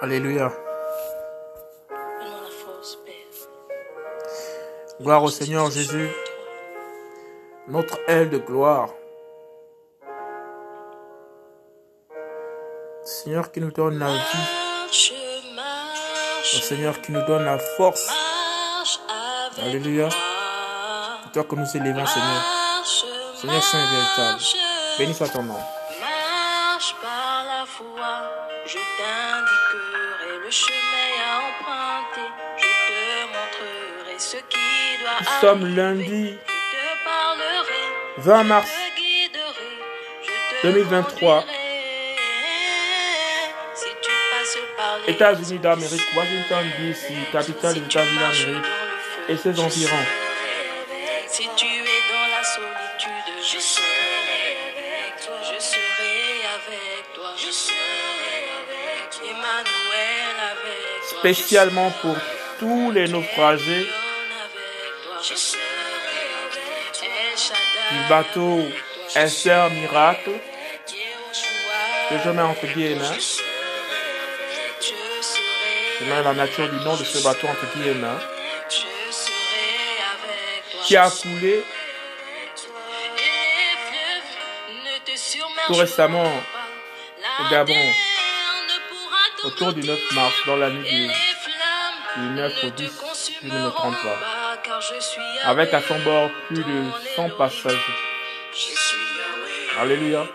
[0.00, 0.52] Alléluia.
[5.00, 6.08] Gloire au Seigneur Jésus,
[7.66, 8.90] notre aile de gloire.
[13.02, 14.90] Seigneur qui nous donne la vie,
[16.44, 18.08] Seigneur qui nous donne la force.
[19.60, 20.08] Alléluia.
[21.32, 22.42] toi que nous élevons, Seigneur.
[23.34, 24.42] Seigneur Saint et véritable.
[24.98, 25.58] Béni soit ton nom.
[35.40, 37.82] Sommes lundi Je te parlerai,
[38.18, 39.70] 20 mars te guiderai,
[40.22, 41.40] je te 2023.
[41.40, 41.54] conduirai.
[43.74, 48.66] Si tu passes par les États-Unis d'Amérique, Washington DC, capitale des États-Unis d'Amérique
[49.28, 50.06] et ses environs.
[51.28, 53.84] Si tu es dans la solitude, je serai
[54.74, 55.36] avec toi.
[55.42, 56.16] Je serai
[56.56, 57.30] avec toi.
[57.36, 57.76] Je serai
[58.60, 59.20] avec toi.
[59.30, 61.18] Emmanuel avec toi.
[61.20, 62.16] Spécialement pour
[62.58, 63.86] tous les naufragés
[67.98, 68.60] du bateau
[69.14, 70.32] Esther Miracle
[72.08, 73.04] que je mets entre guillemets.
[76.00, 78.06] Je mets la nature du nom de ce bateau entre guillemets.
[80.84, 81.64] Qui a coulé
[85.66, 86.24] tout récemment
[87.40, 87.74] au Gabon,
[89.44, 90.22] autour du 9 contenir.
[90.22, 91.08] mars, dans la nuit du,
[92.16, 94.37] du 9 au ne te 10, si je ne me trompe pas.
[95.44, 97.36] Avec à son bord plus de ton 100 Elohim.
[97.38, 97.76] passagers.
[98.52, 98.74] Je suis
[99.76, 100.26] Yahweh, Alléluia.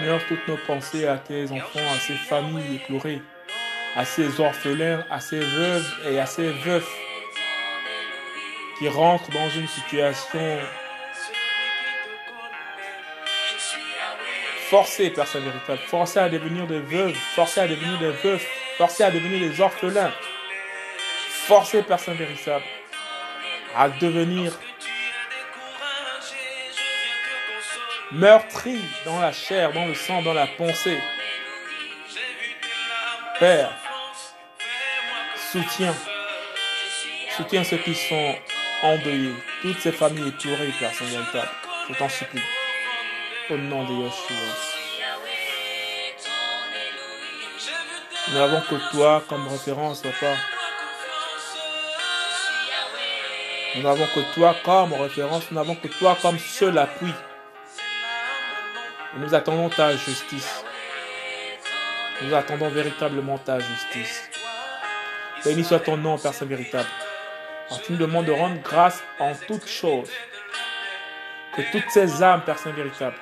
[0.00, 3.20] Seigneur, toutes nos pensées à tes enfants, à ces familles éplorées,
[3.94, 6.88] à ces orphelins, à ces veuves et à ces veufs
[8.78, 10.58] qui rentrent dans une situation
[14.70, 18.46] forcée, Père Saint véritable, forcée à devenir des veuves, forcée à devenir des veufs,
[18.78, 20.12] forcée à devenir des orphelins,
[21.28, 22.64] forcée, Père Saint véritable,
[23.76, 24.58] à devenir
[28.12, 30.98] meurtri dans la chair, dans le sang, dans la pensée.
[33.38, 33.72] Père,
[35.50, 35.94] soutiens,
[37.36, 38.34] soutiens ceux qui sont
[38.82, 41.50] endeuillés, toutes ces familles éplorées, Père Saint véritable.
[41.88, 42.42] Je t'en supplie.
[43.50, 44.36] Au nom de Yeshua.
[48.28, 50.36] Nous n'avons que toi comme référence, papa.
[53.74, 57.12] Nous n'avons que toi comme référence, nous n'avons que toi comme seul appui.
[59.14, 60.64] Et nous attendons ta justice.
[62.22, 64.30] Nous attendons véritablement ta justice.
[65.44, 66.88] Béni soit ton nom, Père Saint véritable.
[67.68, 70.10] Alors, tu nous demandes de rendre grâce en toutes choses.
[71.56, 73.16] Que toutes ces âmes, Père Saint véritable,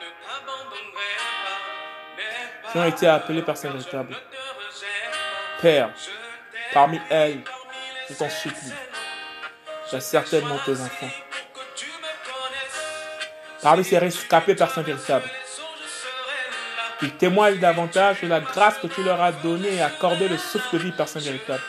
[2.70, 4.16] qui ont été appelées Père Saint véritable,
[5.62, 5.91] Père,
[6.72, 7.41] parmi elles,
[8.10, 8.72] je t'en supplie,
[9.91, 11.10] j'ai certainement tes enfants.
[13.62, 14.82] Parmi ces rescapés, Père Saint
[16.98, 20.76] qui témoignent davantage de la grâce que tu leur as donnée et accordé le souffle
[20.76, 21.62] de vie, Saint véritable.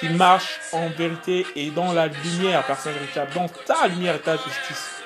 [0.00, 4.36] Qui marchent en vérité et dans la lumière, Saint véritable, dans ta lumière et ta
[4.36, 5.02] justice.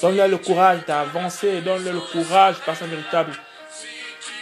[0.00, 3.32] Donne-leur le courage d'avancer, donne-leur le courage, Saint véritable,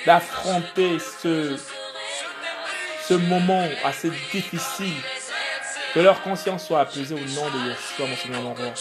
[0.07, 1.57] d'affronter ce,
[3.09, 4.95] ce moment assez difficile.
[5.95, 8.73] Que leur conscience soit apaisée au nom de Yeshua, mon Seigneur, mon roi.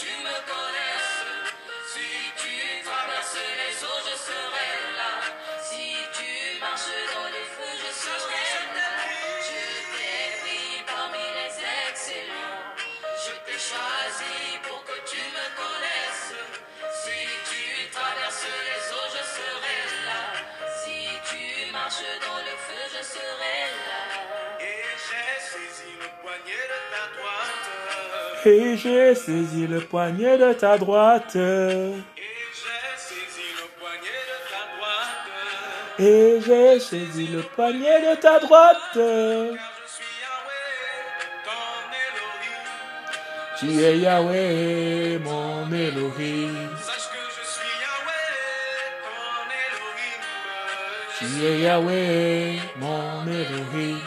[28.46, 31.34] Et j'ai saisi le poignet de ta droite.
[31.34, 31.40] Et
[32.52, 35.98] j'ai saisi le poignet de ta droite.
[35.98, 38.78] Et j'ai saisi le poignet de ta droite.
[38.94, 39.56] Je
[39.88, 41.08] suis Yahweh,
[41.46, 42.68] ton Elohim.
[43.58, 46.68] Tu es Yahweh, mon Elohim.
[46.82, 48.34] Sache que je suis Yahweh,
[51.18, 54.00] Tu es Yahweh, mon Elohim.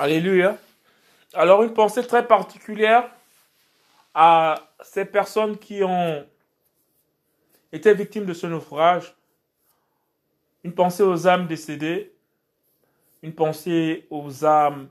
[0.00, 0.56] Alléluia.
[1.34, 3.10] Alors une pensée très particulière
[4.14, 6.26] à ces personnes qui ont
[7.70, 9.14] été victimes de ce naufrage.
[10.64, 12.14] Une pensée aux âmes décédées.
[13.22, 14.88] Une pensée aux âmes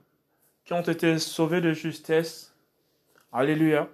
[0.63, 2.53] qui ont été sauvées de justesse.
[3.33, 3.89] Alléluia.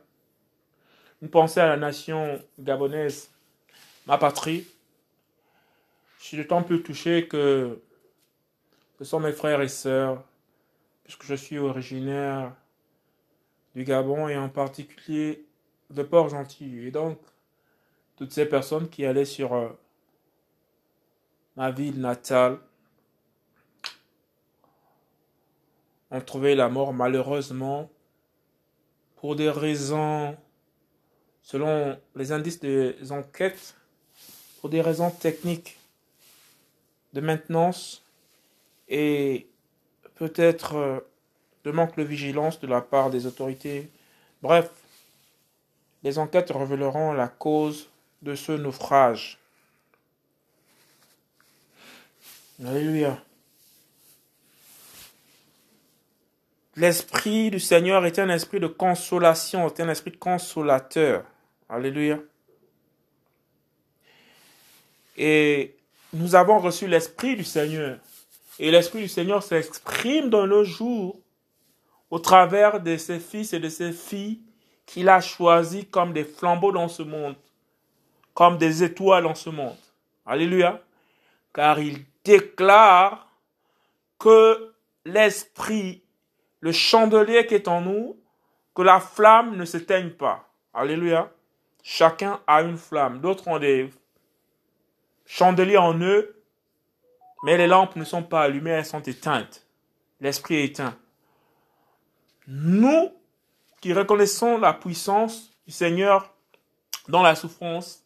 [1.22, 3.32] Une pensée à la nation gabonaise,
[4.06, 4.68] ma patrie.
[6.20, 7.82] Je suis d'autant plus touché que
[8.98, 10.22] ce sont mes frères et sœurs
[11.06, 12.52] puisque je suis originaire
[13.76, 15.46] du Gabon et en particulier
[15.92, 16.88] de Port-Gentil.
[16.88, 17.20] Et donc,
[18.18, 19.70] toutes ces personnes qui allaient sur euh,
[21.56, 22.58] ma ville natale
[26.10, 27.90] ont trouvé la mort malheureusement
[29.18, 30.36] pour des raisons,
[31.44, 33.76] selon les indices des enquêtes,
[34.60, 35.78] pour des raisons techniques
[37.14, 38.04] de maintenance
[38.88, 39.48] et
[40.16, 41.00] peut-être euh,
[41.64, 43.90] de manque de vigilance de la part des autorités.
[44.42, 44.70] Bref,
[46.04, 47.90] les enquêtes révéleront la cause
[48.22, 49.40] de ce naufrage.
[52.64, 53.22] Alléluia.
[56.78, 61.24] L'esprit du Seigneur est un esprit de consolation, est un esprit consolateur.
[61.70, 62.20] Alléluia.
[65.18, 65.76] Et
[66.14, 67.98] nous avons reçu l'esprit du Seigneur.
[68.60, 71.20] Et l'Esprit du Seigneur s'exprime dans nos jours
[72.10, 74.42] au travers de ses fils et de ses filles
[74.86, 77.36] qu'il a choisis comme des flambeaux dans ce monde,
[78.34, 79.78] comme des étoiles dans ce monde.
[80.26, 80.82] Alléluia.
[81.54, 83.28] Car il déclare
[84.20, 84.74] que
[85.06, 86.04] l'Esprit,
[86.60, 88.18] le chandelier qui est en nous,
[88.74, 90.48] que la flamme ne s'éteigne pas.
[90.74, 91.32] Alléluia.
[91.84, 93.20] Chacun a une flamme.
[93.20, 93.90] D'autres ont des
[95.26, 96.36] chandeliers en eux
[97.46, 99.68] mais les lampes ne sont pas allumées, elles sont éteintes.
[100.20, 100.98] L'esprit est éteint.
[102.48, 103.12] Nous
[103.82, 106.34] qui reconnaissons la puissance du Seigneur
[107.08, 108.04] dans la souffrance,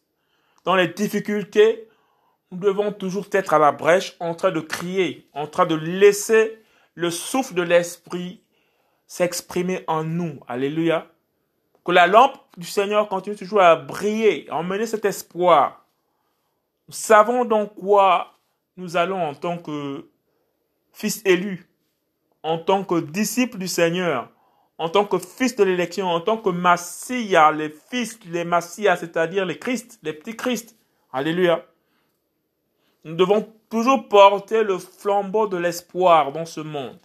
[0.66, 1.88] dans les difficultés,
[2.50, 6.62] nous devons toujours être à la brèche en train de crier, en train de laisser
[6.94, 8.42] le souffle de l'esprit
[9.06, 10.38] s'exprimer en nous.
[10.48, 11.06] Alléluia.
[11.82, 15.86] Que la lampe du Seigneur continue toujours à briller, à emmener cet espoir.
[16.88, 18.34] Nous savons donc quoi
[18.80, 20.08] nous allons en tant que
[20.92, 21.68] fils élus,
[22.42, 24.30] en tant que disciples du Seigneur,
[24.78, 29.44] en tant que fils de l'élection, en tant que Massia, les fils, les Massia, c'est-à-dire
[29.44, 30.76] les Christ, les petits Christ.
[31.12, 31.66] Alléluia.
[33.04, 36.98] Nous devons toujours porter le flambeau de l'espoir dans ce monde.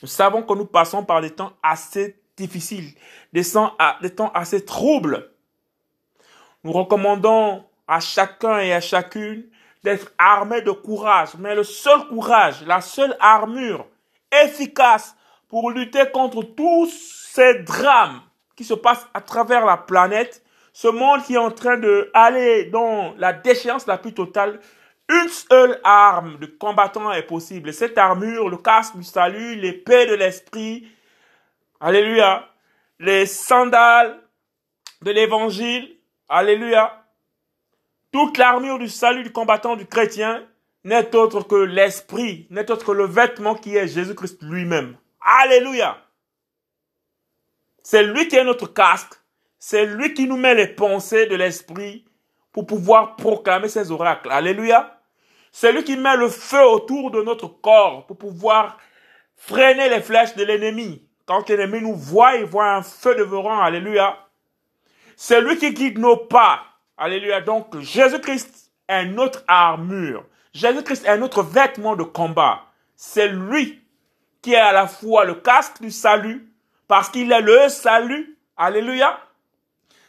[0.00, 2.94] Nous savons que nous passons par des temps assez difficiles,
[3.32, 5.30] des temps assez troubles.
[6.64, 9.50] Nous recommandons à chacun et à chacune
[9.88, 11.30] d'être armé de courage.
[11.38, 13.86] Mais le seul courage, la seule armure
[14.44, 15.16] efficace
[15.48, 16.90] pour lutter contre tous
[17.32, 18.20] ces drames
[18.54, 20.42] qui se passent à travers la planète,
[20.74, 24.60] ce monde qui est en train de aller dans la déchéance la plus totale,
[25.08, 27.70] une seule arme de combattant est possible.
[27.70, 30.86] Et cette armure, le casque du salut, l'épée de l'esprit,
[31.80, 32.46] alléluia,
[32.98, 34.20] les sandales
[35.00, 35.96] de l'évangile,
[36.28, 36.97] alléluia,
[38.12, 40.46] toute l'armure du salut du combattant du chrétien
[40.84, 44.96] n'est autre que l'esprit, n'est autre que le vêtement qui est Jésus-Christ lui-même.
[45.20, 45.98] Alléluia.
[47.82, 49.14] C'est lui qui est notre casque.
[49.58, 52.04] C'est lui qui nous met les pensées de l'esprit
[52.52, 54.30] pour pouvoir proclamer ses oracles.
[54.30, 55.00] Alléluia.
[55.52, 58.78] C'est lui qui met le feu autour de notre corps pour pouvoir
[59.36, 61.02] freiner les flèches de l'ennemi.
[61.26, 63.60] Quand l'ennemi nous voit, il voit un feu dévorant.
[63.60, 64.18] Alléluia.
[65.16, 66.67] C'est lui qui guide nos pas.
[66.98, 67.40] Alléluia.
[67.40, 70.24] Donc, Jésus-Christ est notre armure.
[70.52, 72.64] Jésus-Christ est notre vêtement de combat.
[72.96, 73.80] C'est lui
[74.42, 76.52] qui est à la fois le casque du salut,
[76.88, 78.36] parce qu'il est le salut.
[78.56, 79.20] Alléluia.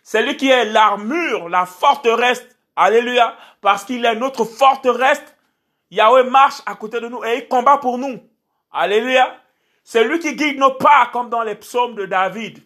[0.02, 2.44] C'est lui qui est l'armure, la forteresse.
[2.76, 3.36] Alléluia.
[3.62, 5.22] Parce qu'il est notre forteresse.
[5.92, 8.20] Yahweh marche à côté de nous et il combat pour nous.
[8.72, 9.36] Alléluia.
[9.84, 12.60] C'est lui qui guide nos pas, comme dans les psaumes de David,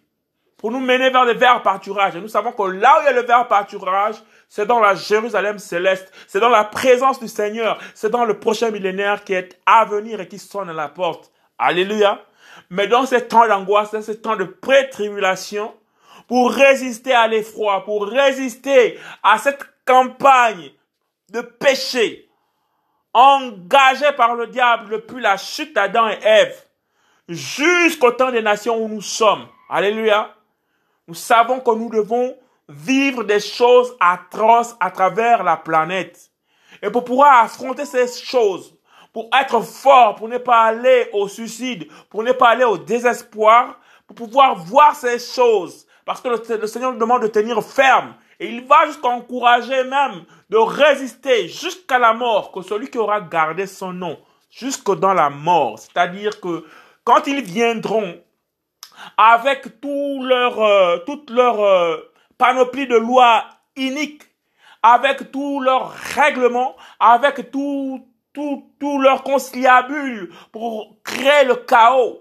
[0.63, 2.15] pour nous mener vers le verts pâturage.
[2.15, 4.15] Et nous savons que là où il y a le vert pâturage,
[4.47, 8.71] c'est dans la Jérusalem céleste, c'est dans la présence du Seigneur, c'est dans le prochain
[8.71, 11.33] millénaire qui est à venir et qui sonne à la porte.
[11.57, 12.21] Alléluia.
[12.69, 15.75] Mais dans ces temps d'angoisse, dans ces temps de pré-tribulation,
[16.29, 20.71] pour résister à l'effroi, pour résister à cette campagne
[21.29, 22.29] de péché
[23.13, 26.55] engagée par le diable depuis la chute d'Adam et Ève
[27.27, 29.45] jusqu'au temps des nations où nous sommes.
[29.69, 30.33] Alléluia.
[31.07, 32.35] Nous savons que nous devons
[32.69, 36.31] vivre des choses atroces à travers la planète.
[36.81, 38.75] Et pour pouvoir affronter ces choses,
[39.11, 43.79] pour être fort, pour ne pas aller au suicide, pour ne pas aller au désespoir,
[44.07, 45.85] pour pouvoir voir ces choses.
[46.05, 48.15] Parce que le, Seigneur nous demande de tenir ferme.
[48.39, 53.21] Et il va jusqu'à encourager même de résister jusqu'à la mort, que celui qui aura
[53.21, 54.17] gardé son nom,
[54.49, 55.79] jusque dans la mort.
[55.79, 56.65] C'est-à-dire que
[57.03, 58.19] quand ils viendront
[59.17, 61.97] avec tout leur, euh, toute leur euh,
[62.37, 63.45] panoplie de lois
[63.75, 64.23] iniques,
[64.81, 72.19] avec tous leurs règlements, avec tout, tout, tout leur conciliabule pour créer le chaos,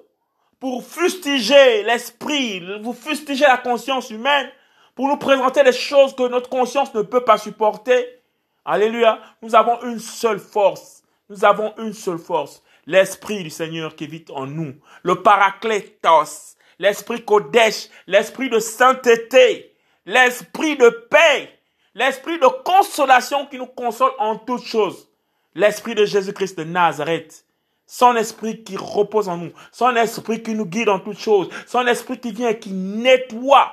[0.60, 4.48] pour fustiger l'esprit, vous fustiger la conscience humaine,
[4.94, 8.22] pour nous présenter des choses que notre conscience ne peut pas supporter.
[8.64, 9.18] Alléluia.
[9.40, 11.02] Nous avons une seule force.
[11.28, 12.62] Nous avons une seule force.
[12.86, 14.74] L'esprit du Seigneur qui vit en nous.
[15.02, 16.56] Le paraclétos.
[16.82, 17.88] L'esprit Kodesh.
[18.06, 19.74] L'esprit de sainteté.
[20.04, 21.58] L'esprit de paix.
[21.94, 25.08] L'esprit de consolation qui nous console en toutes choses
[25.54, 27.44] l'Esprit de Jésus-Christ de Nazareth,
[27.86, 31.86] son esprit qui repose en nous, son esprit qui nous guide en toutes choses, son
[31.86, 33.72] esprit qui vient et qui nettoie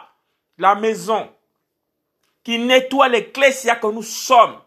[0.57, 1.29] la maison,
[2.43, 4.57] qui nettoie l'ecclésia que nous sommes,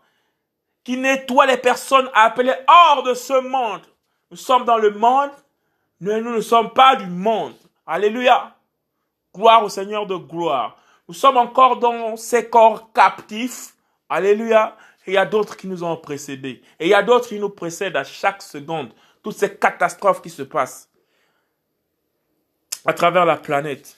[0.84, 3.82] qui nettoie les personnes appelées hors de ce monde.
[4.30, 5.30] Nous sommes dans le monde,
[6.00, 7.54] mais nous ne sommes pas du monde.
[7.86, 8.56] Alléluia.
[9.34, 10.78] Gloire au Seigneur de gloire.
[11.08, 13.74] Nous sommes encore dans ces corps captifs.
[14.08, 14.76] Alléluia.
[15.06, 16.62] Et il y a d'autres qui nous ont précédés.
[16.78, 18.92] Et il y a d'autres qui nous précèdent à chaque seconde.
[19.22, 20.88] Toutes ces catastrophes qui se passent
[22.84, 23.96] à travers la planète.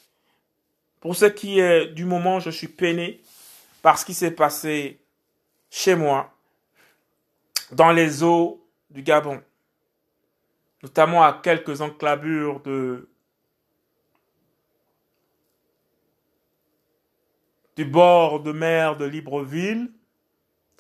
[1.00, 3.22] Pour ce qui est du moment, je suis peiné
[3.82, 5.00] par ce qui s'est passé
[5.70, 6.32] chez moi,
[7.72, 9.42] dans les eaux du Gabon,
[10.82, 13.08] notamment à quelques enclavures de
[17.76, 19.90] du bord de mer de Libreville,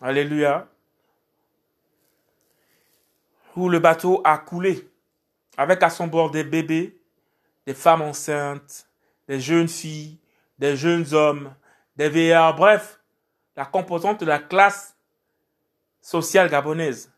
[0.00, 0.68] Alléluia.
[3.56, 4.88] Où le bateau a coulé
[5.56, 6.98] avec à son bord des bébés,
[7.66, 8.88] des femmes enceintes,
[9.28, 10.18] des jeunes filles,
[10.58, 11.54] des jeunes hommes,
[11.96, 13.00] des vieillards, bref,
[13.56, 14.96] la composante de la classe
[16.00, 17.12] sociale gabonaise.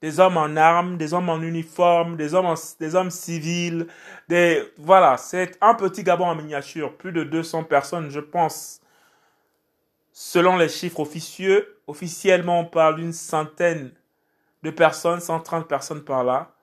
[0.00, 3.86] Des hommes en armes, des hommes en uniforme, des hommes, des hommes civils,
[4.28, 8.81] des, voilà, c'est un petit Gabon en miniature, plus de 200 personnes, je pense,
[10.12, 13.92] Selon les chiffres officieux, officiellement on parle d'une centaine
[14.62, 16.54] de personnes, 130 personnes par là.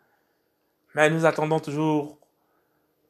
[0.94, 2.20] Mais nous attendons toujours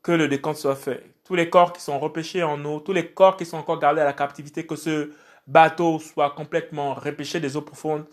[0.02, 1.04] que le décompte soit fait.
[1.26, 4.02] Tous les corps qui sont repêchés en eau, tous les corps qui sont encore gardés
[4.02, 5.12] à la captivité, que ce
[5.46, 8.06] bateau soit complètement repêché des eaux profondes,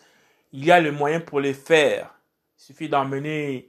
[0.53, 2.13] il y a le moyen pour les faire.
[2.59, 3.69] Il suffit d'emmener,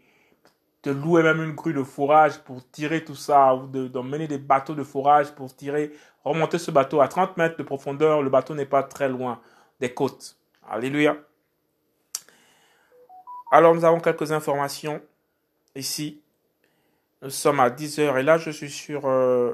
[0.83, 4.37] de louer même une grue de fourrage pour tirer tout ça, ou de- d'emmener des
[4.37, 5.91] bateaux de fourrage pour tirer,
[6.23, 8.21] remonter ce bateau à 30 mètres de profondeur.
[8.21, 9.41] Le bateau n'est pas très loin
[9.79, 10.37] des côtes.
[10.69, 11.17] Alléluia.
[13.51, 15.01] Alors nous avons quelques informations
[15.75, 16.21] ici.
[17.21, 19.53] Nous sommes à 10h et là je suis sur euh,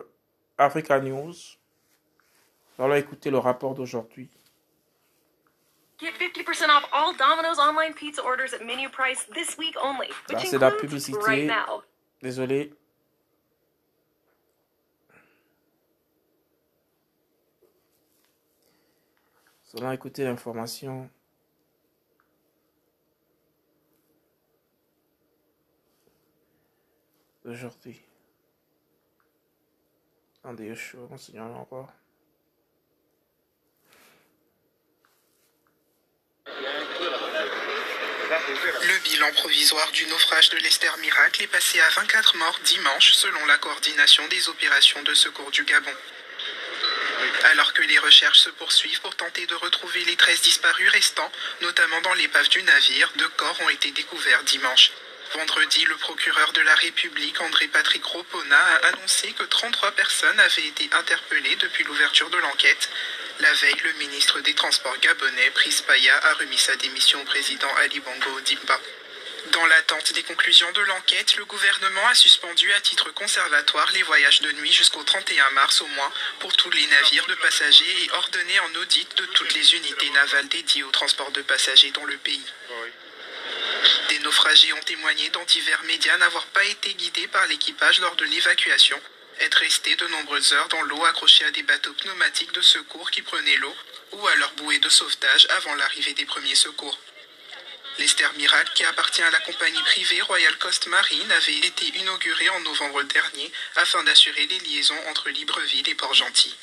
[0.57, 1.33] Africa News.
[2.77, 4.29] Nous allons écouter le rapport d'aujourd'hui.
[5.99, 10.39] Get 50% off all Domino's online pizza orders at menu price this week only, Là,
[10.39, 11.17] which c'est la includes publicité.
[11.25, 11.83] right now.
[12.21, 12.71] Désolé.
[19.73, 21.09] Nous allons écouter l'information.
[27.43, 28.01] d'aujourd'hui.
[30.39, 31.91] Attendez, je suis au Seigneur encore.
[38.81, 43.45] Le bilan provisoire du naufrage de l'Esther Miracle est passé à 24 morts dimanche selon
[43.45, 45.93] la coordination des opérations de secours du Gabon.
[47.51, 51.31] Alors que les recherches se poursuivent pour tenter de retrouver les 13 disparus restants,
[51.61, 54.91] notamment dans l'épave du navire, deux corps ont été découverts dimanche.
[55.33, 60.89] Vendredi, le procureur de la République, André-Patrick Ropona, a annoncé que 33 personnes avaient été
[60.93, 62.89] interpellées depuis l'ouverture de l'enquête.
[63.43, 67.67] La veille, le ministre des Transports gabonais, Brice Paya, a remis sa démission au président
[67.81, 68.79] Ali Bongo Dimba.
[69.51, 74.39] Dans l'attente des conclusions de l'enquête, le gouvernement a suspendu à titre conservatoire les voyages
[74.39, 76.09] de nuit jusqu'au 31 mars au moins
[76.39, 80.47] pour tous les navires de passagers et ordonné en audit de toutes les unités navales
[80.47, 82.45] dédiées au transport de passagers dans le pays.
[84.07, 88.23] Des naufragés ont témoigné dans divers médias n'avoir pas été guidés par l'équipage lors de
[88.23, 89.01] l'évacuation,
[89.41, 93.21] être restés de nombreuses heures dans l'eau accrochés à des bateaux pneumatiques de secours qui
[93.21, 93.75] prenaient l'eau
[94.13, 96.97] ou à leur bouée de sauvetage avant l'arrivée des premiers secours.
[97.99, 102.59] L'Esther Miracle, qui appartient à la compagnie privée Royal Coast Marine, avait été inaugurée en
[102.61, 106.55] novembre dernier afin d'assurer les liaisons entre Libreville et Port-Gentil.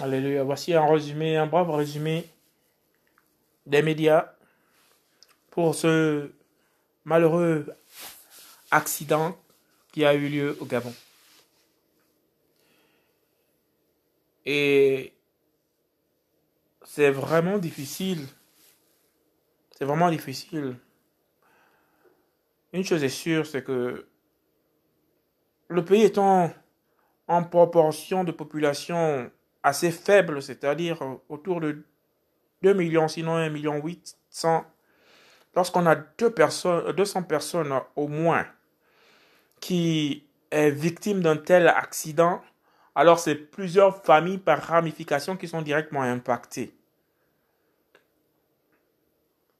[0.00, 0.42] Alléluia.
[0.42, 2.28] Voici un résumé, un bref résumé
[3.64, 4.32] des médias
[5.50, 6.30] pour ce
[7.04, 7.66] malheureux
[8.70, 9.38] accident
[10.04, 10.94] a eu lieu au Gabon.
[14.44, 15.12] Et
[16.84, 18.26] c'est vraiment difficile.
[19.72, 20.76] C'est vraiment difficile.
[22.72, 24.06] Une chose est sûre, c'est que
[25.68, 26.52] le pays étant
[27.28, 29.30] en proportion de population
[29.62, 31.84] assez faible, c'est-à-dire autour de
[32.62, 34.64] 2 millions, sinon 1 million 800,
[35.54, 38.46] lorsqu'on a deux personnes, 200 personnes au moins
[39.60, 42.40] qui est victime d'un tel accident,
[42.94, 46.74] alors c'est plusieurs familles par ramification qui sont directement impactées.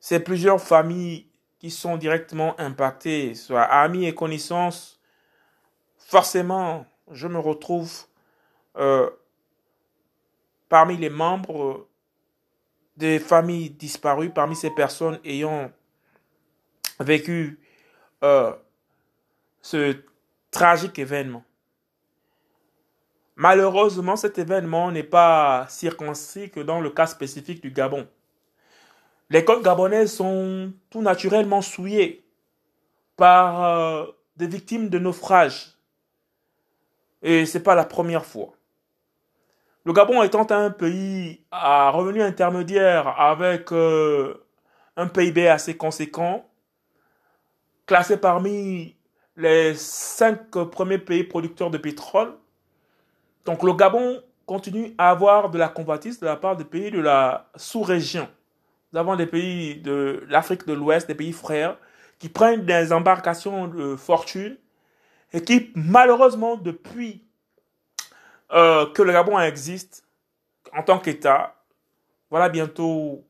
[0.01, 1.27] C'est plusieurs familles
[1.59, 5.01] qui sont directement impactées, soit amis et connaissances.
[5.99, 7.93] Forcément, je me retrouve
[8.77, 9.11] euh,
[10.69, 11.89] parmi les membres
[12.97, 15.71] des familles disparues, parmi ces personnes ayant
[17.01, 17.61] vécu
[18.23, 18.55] euh,
[19.67, 19.97] ce
[20.53, 21.43] tragique événement.
[23.35, 28.07] Malheureusement, cet événement n'est pas circonscrit que dans le cas spécifique du Gabon.
[29.29, 32.25] Les côtes gabonaises sont tout naturellement souillées
[33.17, 35.77] par euh, des victimes de naufrage.
[37.23, 38.53] Et ce n'est pas la première fois.
[39.85, 44.47] Le Gabon étant un pays à revenu intermédiaire avec euh,
[44.97, 46.49] un PIB assez conséquent,
[47.85, 48.96] classé parmi
[49.37, 52.33] les cinq premiers pays producteurs de pétrole,
[53.45, 57.01] donc le Gabon continue à avoir de la convoitise de la part des pays de
[57.01, 58.29] la sous-région.
[58.93, 61.77] Nous avons des pays de l'Afrique de l'Ouest, des pays frères,
[62.19, 64.57] qui prennent des embarcations de fortune
[65.33, 67.23] et qui, malheureusement, depuis
[68.53, 70.05] euh, que le Gabon existe
[70.73, 71.55] en tant qu'État,
[72.31, 73.25] voilà bientôt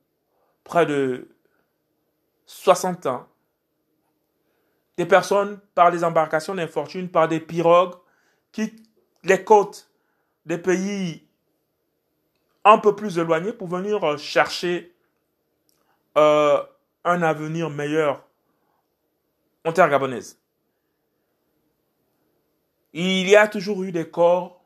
[0.63, 1.29] près de
[2.47, 3.27] 60 ans,
[4.97, 7.95] des personnes par des embarcations d'infortune, par des pirogues,
[8.53, 8.83] quittent
[9.25, 9.91] les côtes
[10.47, 11.27] des pays
[12.65, 14.95] un peu plus éloignés pour venir chercher
[16.17, 16.63] euh,
[17.05, 18.25] un avenir meilleur
[19.65, 20.41] en terre gabonaise.
[22.93, 24.63] Il y a toujours eu des corps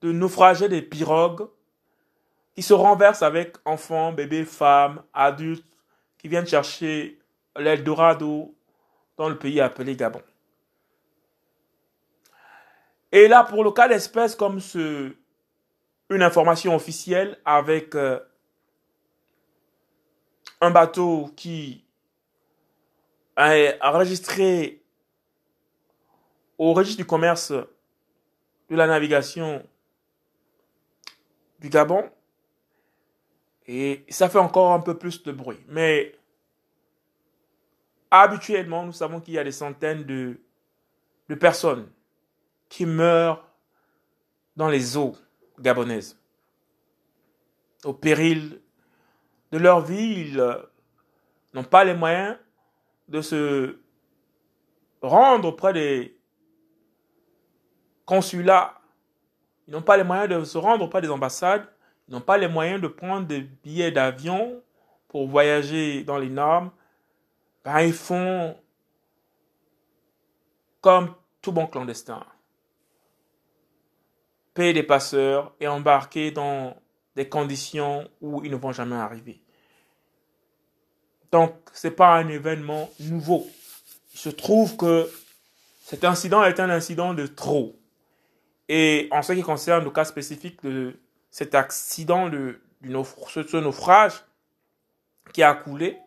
[0.00, 1.48] de naufragés des pirogues
[2.54, 5.64] qui se renversent avec enfants, bébés, femmes, adultes,
[6.16, 7.20] qui viennent chercher
[7.56, 8.54] l'Eldorado
[9.18, 10.22] dans le pays appelé Gabon.
[13.10, 15.12] Et là, pour le cas d'espèce, comme ce,
[16.08, 18.20] une information officielle avec euh,
[20.60, 21.84] un bateau qui
[23.36, 24.82] a enregistré
[26.56, 29.64] au registre du commerce de la navigation
[31.58, 32.08] du Gabon.
[33.66, 35.60] Et ça fait encore un peu plus de bruit.
[35.68, 36.17] Mais
[38.10, 40.40] habituellement, nous savons qu'il y a des centaines de,
[41.36, 41.88] personnes
[42.68, 43.46] qui meurent
[44.56, 45.14] dans les eaux
[45.58, 46.18] gabonaises.
[47.84, 48.60] Au péril
[49.52, 50.56] de leur vie, ils euh,
[51.54, 52.36] n'ont pas les moyens
[53.08, 53.78] de se
[55.00, 56.18] rendre auprès des
[58.04, 58.74] consulats.
[59.66, 61.66] Ils n'ont pas les moyens de se rendre auprès des ambassades.
[62.08, 64.62] Ils n'ont pas les moyens de prendre des billets d'avion
[65.08, 66.70] pour voyager dans les normes.
[67.68, 68.56] Ben, ils font
[70.80, 72.24] comme tout bon clandestin.
[74.54, 76.80] Payer des passeurs et embarquer dans
[77.14, 79.42] des conditions où ils ne vont jamais arriver.
[81.30, 83.46] Donc, ce n'est pas un événement nouveau.
[84.14, 85.06] Il se trouve que
[85.82, 87.78] cet incident est un incident de trop.
[88.70, 90.98] Et en ce qui concerne le cas spécifique de
[91.30, 94.24] cet accident, de, ce naufrage
[95.34, 95.98] qui a coulé,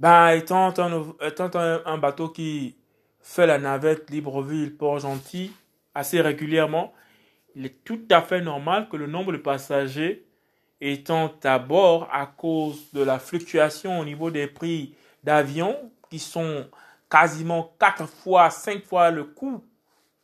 [0.00, 2.74] ben, étant, un, étant un, bateau qui
[3.20, 5.52] fait la navette Libreville-Port-Gentil
[5.94, 6.94] assez régulièrement,
[7.54, 10.24] il est tout à fait normal que le nombre de passagers
[10.80, 15.76] étant à bord à cause de la fluctuation au niveau des prix d'avion
[16.08, 16.66] qui sont
[17.10, 19.62] quasiment quatre fois, cinq fois le coût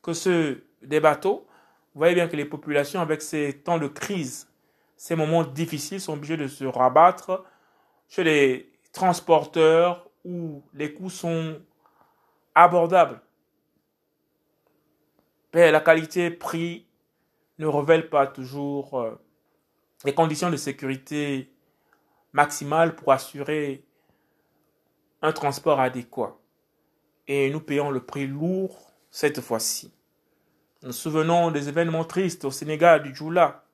[0.01, 1.47] que ceux des bateaux.
[1.93, 4.49] Vous voyez bien que les populations, avec ces temps de crise,
[4.97, 7.45] ces moments difficiles, sont obligées de se rabattre
[8.09, 11.61] chez les transporteurs où les coûts sont
[12.55, 13.21] abordables.
[15.53, 16.87] Mais la qualité-prix
[17.59, 19.15] ne révèle pas toujours euh,
[20.07, 21.53] les conditions de sécurité
[22.33, 23.85] maximales pour assurer
[25.21, 26.39] un transport adéquat.
[27.29, 29.93] Et nous payons le prix lourd cette fois-ci.
[30.81, 33.65] Nous nous souvenons des événements tristes au Sénégal du Djoula.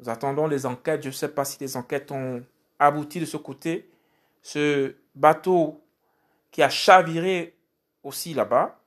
[0.00, 1.02] Nous attendons les enquêtes.
[1.02, 2.42] Je ne sais pas si les enquêtes ont
[2.80, 3.88] abouti de ce côté.
[4.44, 5.82] Ce bateau
[6.52, 7.56] qui a chaviré
[8.04, 8.78] aussi là-bas,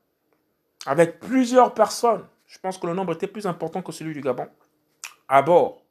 [0.86, 2.26] avec plusieurs personnes.
[2.46, 4.48] Je pense que le nombre était plus important que celui du Gabon.
[5.28, 5.82] À bord.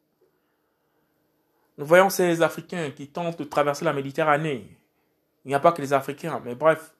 [1.76, 4.78] Nous voyons ces Africains qui tentent de traverser la Méditerranée.
[5.44, 6.94] Il n'y a pas que les Africains, mais bref.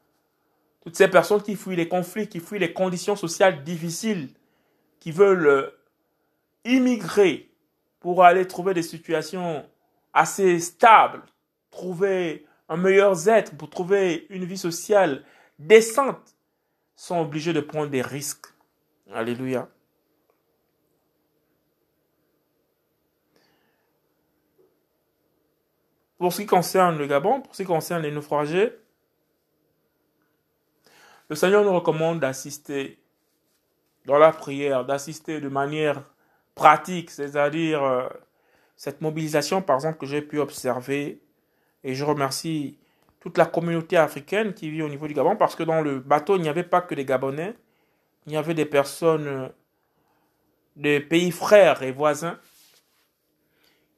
[0.83, 4.29] Toutes ces personnes qui fuient les conflits, qui fuient les conditions sociales difficiles,
[5.01, 5.71] qui veulent euh,
[6.65, 7.51] immigrer
[8.01, 9.65] pour aller trouver des situations
[10.13, 11.23] assez stables,
[11.71, 15.25] trouver un meilleur être, pour trouver une vie sociale
[15.59, 16.37] décente,
[16.97, 18.47] sont obligés de prendre des risques.
[19.13, 19.69] Alléluia.
[26.19, 28.73] Pour ce qui concerne le Gabon, pour ce qui concerne les naufragés,
[31.29, 32.99] le Seigneur nous recommande d'assister
[34.07, 36.03] dans la prière, d'assister de manière
[36.55, 38.09] pratique, c'est-à-dire euh,
[38.77, 41.21] cette mobilisation, par exemple, que j'ai pu observer.
[41.87, 42.77] Et je remercie
[43.21, 46.35] toute la communauté africaine qui vit au niveau du Gabon, parce que dans le bateau,
[46.35, 47.55] il n'y avait pas que des Gabonais,
[48.27, 49.49] il y avait des personnes euh,
[50.75, 52.41] des pays frères et voisins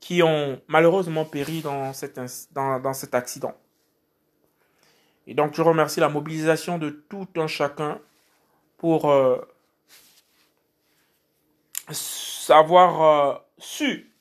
[0.00, 2.18] qui ont malheureusement péri dans cet,
[3.14, 3.54] accident.
[5.26, 7.98] Et donc je remercie la mobilisation de tout un chacun
[8.76, 9.38] pour euh,
[11.90, 14.12] savoir euh, su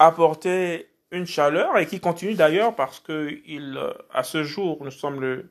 [0.00, 4.90] apporter une chaleur et qui continue d'ailleurs parce que il, euh, à ce jour, nous
[4.90, 5.50] sommes le,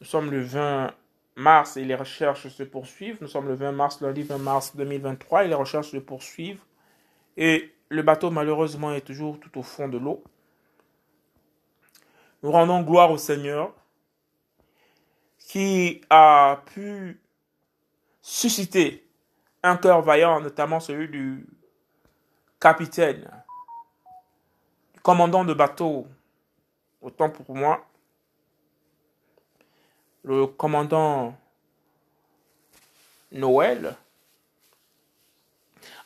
[0.00, 0.92] nous sommes le 20
[1.36, 3.18] mars et les recherches se poursuivent.
[3.20, 6.62] Nous sommes le 20 mars, lundi 20 mars 2023 et les recherches se poursuivent.
[7.36, 10.22] Et le bateau, malheureusement, est toujours tout au fond de l'eau.
[12.42, 13.74] Nous rendons gloire au Seigneur
[15.38, 17.20] qui a pu
[18.22, 19.06] susciter
[19.62, 21.46] un cœur vaillant, notamment celui du
[22.60, 23.28] capitaine,
[25.02, 26.06] commandant de bateau,
[27.00, 27.86] autant pour moi,
[30.22, 31.36] le commandant
[33.32, 33.96] Noël,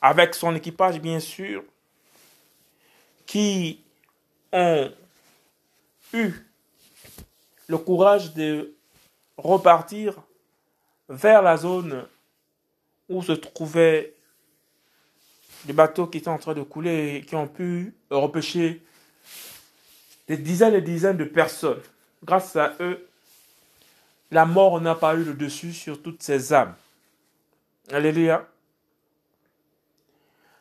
[0.00, 1.64] avec son équipage bien sûr,
[3.26, 3.80] qui
[4.52, 4.92] ont
[6.12, 6.32] eu
[7.66, 8.74] le courage de
[9.36, 10.14] repartir
[11.08, 12.06] vers la zone
[13.08, 14.13] où se trouvaient
[15.66, 18.82] les bateaux qui étaient en train de couler et qui ont pu repêcher
[20.28, 21.80] des dizaines et dizaines de personnes.
[22.22, 23.06] Grâce à eux,
[24.30, 26.74] la mort n'a pas eu le dessus sur toutes ces âmes.
[27.90, 28.48] Alléluia.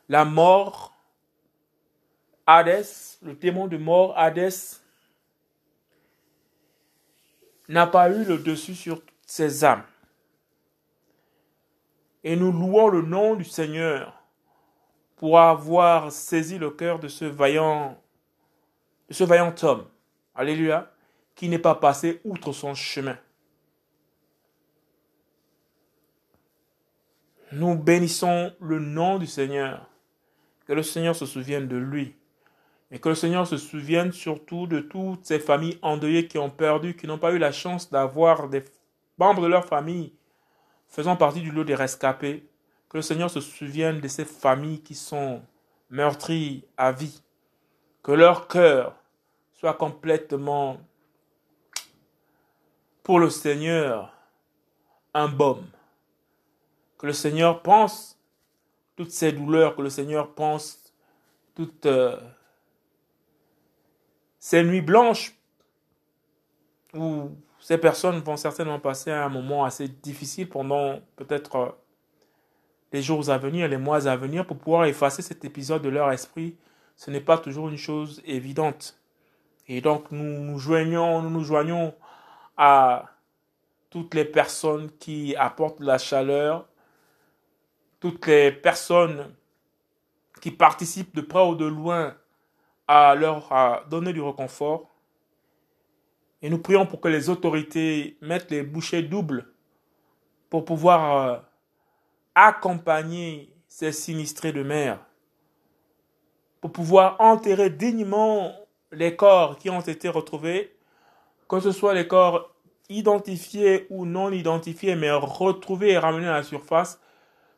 [0.10, 0.94] La mort,
[2.46, 4.82] Hadès, le démon de mort, Hadès,
[7.70, 9.84] n'a pas eu le dessus sur toutes ces âmes.
[12.26, 14.23] Et nous louons le nom du Seigneur
[15.24, 17.98] pour avoir saisi le cœur de ce vaillant,
[19.10, 19.86] ce vaillant homme.
[20.36, 20.92] Alléluia.
[21.34, 23.18] Qui n'est pas passé outre son chemin.
[27.54, 29.90] Nous bénissons le nom du Seigneur.
[30.68, 32.18] Que le Seigneur se souvienne de lui.
[32.92, 36.98] Et que le Seigneur se souvienne surtout de toutes ces familles endeuillées qui ont perdu,
[36.98, 38.66] qui n'ont pas eu la chance d'avoir des
[39.18, 40.12] membres de leur famille
[40.90, 42.46] faisant partie du lot des rescapés.
[42.94, 45.42] Que le Seigneur se souvienne de ces familles qui sont
[45.90, 47.24] meurtries à vie.
[48.04, 48.96] Que leur cœur
[49.56, 50.78] soit complètement
[53.02, 54.16] pour le Seigneur
[55.16, 55.66] un baume.
[57.00, 58.20] Que le Seigneur pense
[58.96, 60.94] toutes ces douleurs, que le Seigneur pense
[61.56, 62.20] toutes euh,
[64.38, 65.36] ces nuits blanches
[66.94, 71.70] où ces personnes vont certainement passer un moment assez difficile pendant peut-être euh,
[72.94, 76.12] les jours à venir, les mois à venir, pour pouvoir effacer cet épisode de leur
[76.12, 76.56] esprit.
[76.96, 78.98] Ce n'est pas toujours une chose évidente.
[79.68, 81.94] Et donc nous nous joignons, nous nous joignons
[82.56, 83.06] à
[83.90, 86.68] toutes les personnes qui apportent la chaleur,
[88.00, 89.34] toutes les personnes
[90.42, 92.16] qui participent de près ou de loin
[92.88, 94.90] à leur à donner du réconfort.
[96.44, 99.48] Et nous prions pour que les autorités mettent les bouchées doubles
[100.50, 101.38] pour pouvoir euh,
[102.36, 105.00] accompagner ces sinistrés de mer,
[106.62, 108.54] pour pouvoir enterrer dignement
[108.92, 110.76] les corps qui ont été retrouvés,
[111.50, 112.54] que ce soit les corps
[112.90, 117.00] identifiés ou non identifiés, mais retrouvés et ramenés à la surface,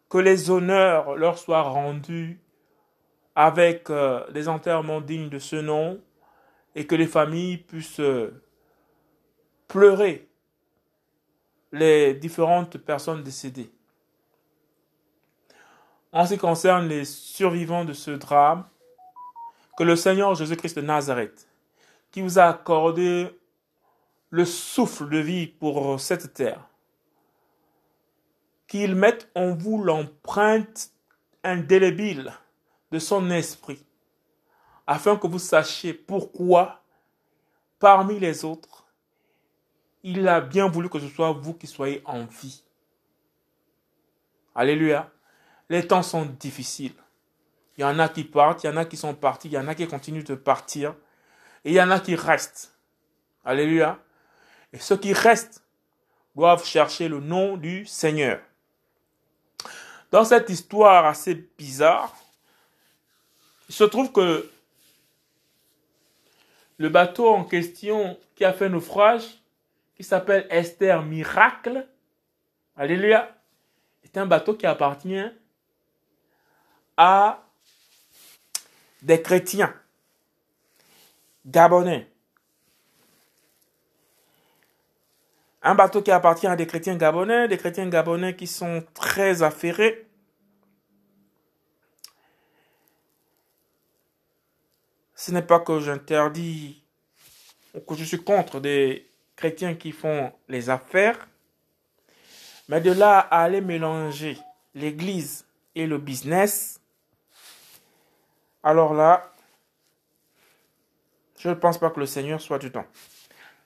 [0.09, 2.39] que les honneurs leur soient rendus
[3.35, 5.99] avec euh, des enterrements dignes de ce nom
[6.73, 8.41] et que les familles puissent euh,
[9.67, 10.27] pleurer
[11.71, 13.74] les différentes personnes décédées.
[16.15, 18.65] En ce qui concerne les survivants de ce drame,
[19.77, 21.45] que le Seigneur Jésus-Christ de Nazareth,
[22.09, 23.37] qui vous a accordé
[24.29, 26.69] le souffle de vie pour cette terre,
[28.65, 30.91] qu'il mette en vous l'empreinte
[31.43, 32.31] indélébile
[32.91, 33.85] de son esprit,
[34.87, 36.81] afin que vous sachiez pourquoi,
[37.77, 38.85] parmi les autres,
[40.01, 42.63] il a bien voulu que ce soit vous qui soyez en vie.
[44.55, 45.11] Alléluia.
[45.69, 46.95] Les temps sont difficiles.
[47.77, 49.57] Il y en a qui partent, il y en a qui sont partis, il y
[49.57, 50.95] en a qui continuent de partir,
[51.63, 52.73] et il y en a qui restent.
[53.43, 53.99] Alléluia.
[54.71, 55.63] Et ceux qui restent
[56.35, 58.41] doivent chercher le nom du Seigneur.
[60.11, 62.15] Dans cette histoire assez bizarre,
[63.67, 64.49] il se trouve que
[66.77, 69.41] le bateau en question qui a fait naufrage,
[69.95, 71.87] qui s'appelle Esther Miracle,
[72.77, 73.33] Alléluia,
[74.03, 75.25] est un bateau qui appartient
[76.97, 77.43] à
[79.01, 79.73] des chrétiens
[81.45, 82.09] gabonais.
[85.61, 90.07] Un bateau qui appartient à des chrétiens gabonais, des chrétiens gabonais qui sont très affairés.
[95.15, 96.83] Ce n'est pas que j'interdis
[97.73, 101.27] ou que je suis contre des chrétiens qui font les affaires,
[102.69, 104.37] mais de là à aller mélanger
[104.75, 106.79] l'église et le business,
[108.65, 109.31] alors là,
[111.37, 112.87] je ne pense pas que le Seigneur soit du temps.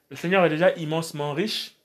[0.10, 1.78] Le Seigneur est déjà immensement riche.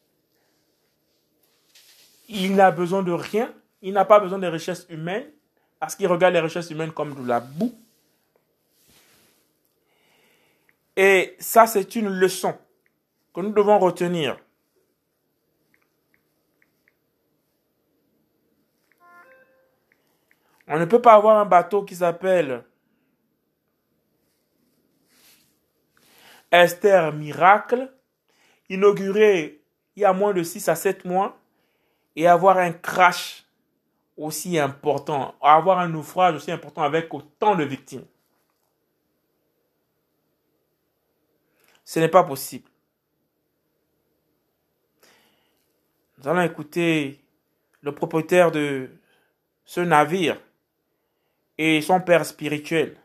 [2.28, 3.54] Il n'a besoin de rien.
[3.82, 5.30] Il n'a pas besoin des richesses humaines
[5.78, 7.72] parce qu'il regarde les richesses humaines comme de la boue.
[10.96, 12.58] Et ça, c'est une leçon
[13.32, 14.38] que nous devons retenir.
[20.66, 22.64] On ne peut pas avoir un bateau qui s'appelle
[26.54, 27.92] Esther Miracle,
[28.68, 29.60] inauguré
[29.96, 31.36] il y a moins de 6 à 7 mois,
[32.16, 33.44] et avoir un crash
[34.16, 38.06] aussi important, avoir un naufrage aussi important avec autant de victimes.
[41.84, 42.70] Ce n'est pas possible.
[46.18, 47.20] Nous allons écouter
[47.82, 48.88] le propriétaire de
[49.64, 50.40] ce navire
[51.58, 52.96] et son père spirituel.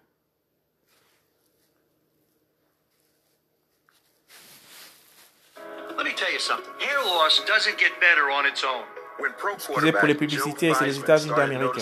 [9.57, 11.81] Excusez pour les publicités, c'est les États-Unis d'Amérique.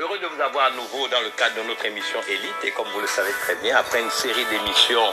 [0.00, 2.54] Heureux de vous avoir à nouveau dans le cadre de notre émission Élite.
[2.64, 5.12] Et comme vous le savez très bien, après une série d'émissions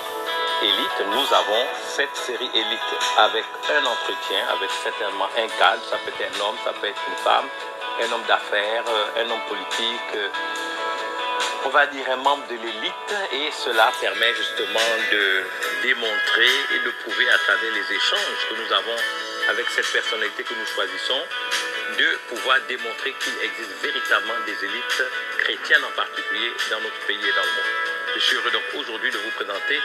[0.62, 1.66] Élite, nous avons
[1.96, 2.80] cette série Élite
[3.18, 5.84] avec un entretien, avec certainement un cadre.
[5.90, 7.48] Ça peut être un homme, ça peut être une femme,
[8.02, 10.16] un homme d'affaires, euh, un homme politique.
[10.16, 10.28] euh,
[11.66, 15.44] on va dire un membre de l'élite et cela permet justement de
[15.82, 18.96] démontrer et de prouver à travers les échanges que nous avons
[19.50, 21.22] avec cette personnalité que nous choisissons
[21.98, 25.04] de pouvoir démontrer qu'il existe véritablement des élites
[25.40, 27.74] chrétiennes en particulier dans notre pays et dans le monde.
[28.16, 29.80] Je suis heureux donc aujourd'hui de vous présenter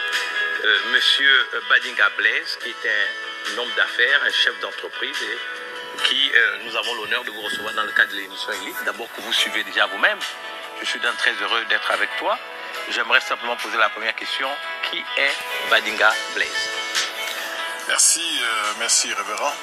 [0.63, 1.31] euh, Monsieur
[1.69, 2.89] Badinga Blaise, qui est
[3.53, 5.37] un homme d'affaires, un chef d'entreprise et
[6.07, 8.75] qui euh, nous avons l'honneur de vous recevoir dans le cadre de l'émission Élite.
[8.85, 10.19] D'abord que vous suivez déjà vous-même.
[10.81, 12.37] Je suis donc très heureux d'être avec toi.
[12.89, 14.47] J'aimerais simplement poser la première question.
[14.89, 16.69] Qui est Badinga Blaise?
[17.87, 19.53] Merci, euh, merci, révérend.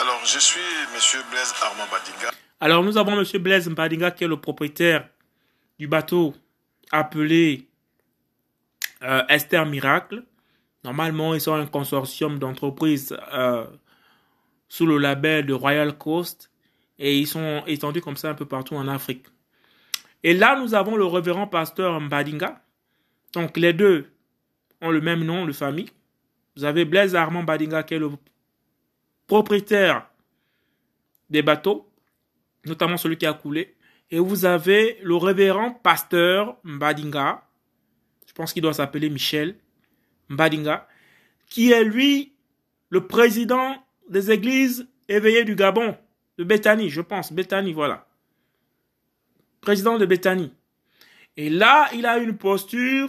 [0.00, 0.60] Alors, je suis
[0.94, 2.30] Monsieur Blaise Armand Badinga.
[2.60, 3.24] Alors, nous avons M.
[3.42, 5.06] Blaise Mbadinga qui est le propriétaire
[5.78, 6.34] du bateau
[6.90, 7.68] appelé
[9.04, 10.24] euh, Esther Miracle.
[10.82, 13.66] Normalement, ils sont un consortium d'entreprises euh,
[14.68, 16.50] sous le label de Royal Coast
[16.98, 19.26] et ils sont étendus comme ça un peu partout en Afrique.
[20.22, 22.62] Et là, nous avons le révérend pasteur Mbadinga.
[23.32, 24.10] Donc, les deux
[24.80, 25.90] ont le même nom de famille.
[26.56, 28.10] Vous avez Blaise Armand Mbadinga qui est le
[29.26, 30.06] propriétaire
[31.30, 31.90] des bateaux,
[32.64, 33.74] notamment celui qui a coulé.
[34.10, 37.42] Et vous avez le révérend pasteur Mbadinga,
[38.34, 39.54] je pense qu'il doit s'appeler Michel
[40.28, 40.88] Mbadinga,
[41.46, 42.32] qui est lui
[42.90, 43.76] le président
[44.08, 45.96] des églises éveillées du Gabon,
[46.38, 48.08] de Bethany, je pense, Bethany, voilà.
[49.60, 50.52] Président de Bethany.
[51.36, 53.08] Et là, il a une posture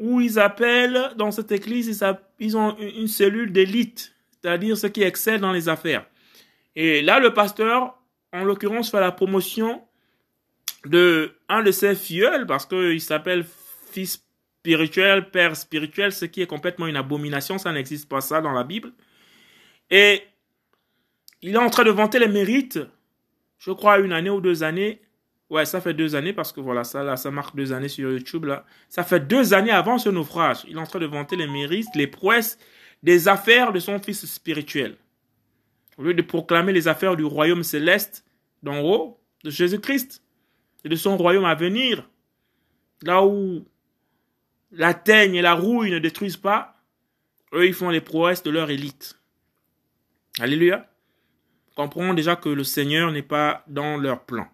[0.00, 2.04] où ils appellent, dans cette église,
[2.40, 6.06] ils, ont une une cellule d'élite, c'est-à-dire ceux qui excellent dans les affaires.
[6.74, 7.96] Et là, le pasteur,
[8.32, 9.80] en l'occurrence, fait la promotion
[10.86, 13.46] de un de ses filleuls, parce qu'il s'appelle
[13.92, 14.24] fils
[14.60, 18.62] spirituel, père spirituel, ce qui est complètement une abomination, ça n'existe pas ça dans la
[18.62, 18.92] Bible.
[19.90, 20.22] Et
[21.40, 22.78] il est en train de vanter les mérites,
[23.58, 25.00] je crois une année ou deux années.
[25.48, 28.12] Ouais, ça fait deux années parce que voilà, ça là, ça marque deux années sur
[28.12, 28.64] YouTube là.
[28.88, 30.58] Ça fait deux années avant ce naufrage.
[30.68, 32.58] Il est en train de vanter les mérites, les prouesses
[33.02, 34.96] des affaires de son fils spirituel.
[35.96, 38.24] Au lieu de proclamer les affaires du royaume céleste
[38.62, 40.22] d'en haut, de Jésus-Christ,
[40.84, 42.08] et de son royaume à venir,
[43.02, 43.64] là où
[44.72, 46.76] la teigne et la rouille ne détruisent pas,
[47.52, 49.16] eux, ils font les prouesses de leur élite.
[50.38, 50.86] Alléluia.
[51.74, 54.46] Comprenons déjà que le Seigneur n'est pas dans leur plan.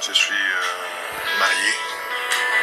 [0.00, 1.72] Je suis euh, marié,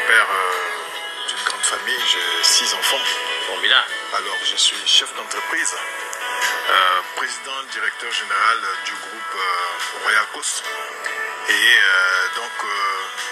[0.07, 3.03] père euh, d'une grande famille, j'ai six enfants.
[3.47, 3.91] Formidable.
[4.17, 10.63] Alors, je suis chef d'entreprise, euh, président, directeur général du groupe euh, Royal Coast.
[11.47, 12.67] Et euh, donc, euh,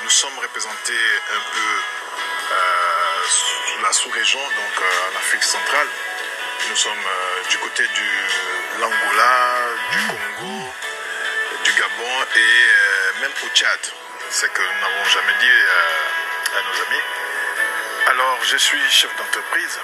[0.03, 1.69] nous sommes représentés un peu
[2.51, 2.92] euh,
[3.81, 5.88] la sous-région, donc euh, en Afrique centrale.
[6.69, 8.09] Nous sommes euh, du côté du
[8.79, 10.73] l'Angola, du Congo,
[11.63, 13.79] du Gabon et euh, même au Tchad.
[14.29, 15.59] C'est que nous n'avons jamais dit
[16.57, 17.03] à nos amis.
[18.07, 19.79] Alors, je suis chef d'entreprise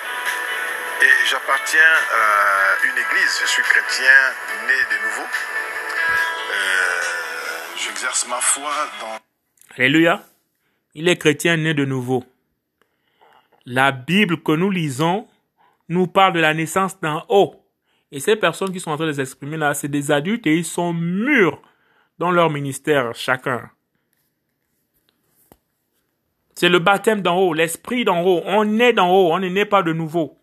[1.02, 3.40] et j'appartiens à une église.
[3.42, 4.18] Je suis chrétien
[4.68, 5.28] né de nouveau.
[6.52, 7.02] Euh,
[7.78, 9.18] J'exerce ma foi dans
[9.78, 10.24] Alléluia.
[10.96, 12.24] Il est chrétien né de nouveau.
[13.72, 15.28] La Bible que nous lisons
[15.90, 17.64] nous parle de la naissance d'en haut.
[18.12, 20.66] Et ces personnes qui sont en train de s'exprimer là, c'est des adultes et ils
[20.66, 21.62] sont mûrs
[22.18, 23.70] dans leur ministère chacun.
[26.56, 28.42] C'est le baptême d'en haut, l'esprit d'en haut.
[28.46, 30.42] On est d'en haut, on n'est pas de nouveau.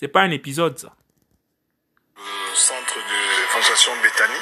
[0.00, 0.92] C'est pas un épisode ça.
[2.52, 4.40] centre d'évangélisation Bethany.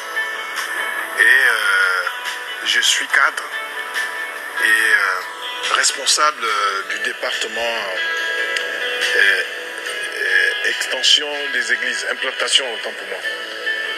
[1.20, 3.53] Et euh, je suis cadre
[5.74, 7.60] responsable euh, du département
[9.16, 13.18] euh, euh, extension des églises, implantation autant pour moi.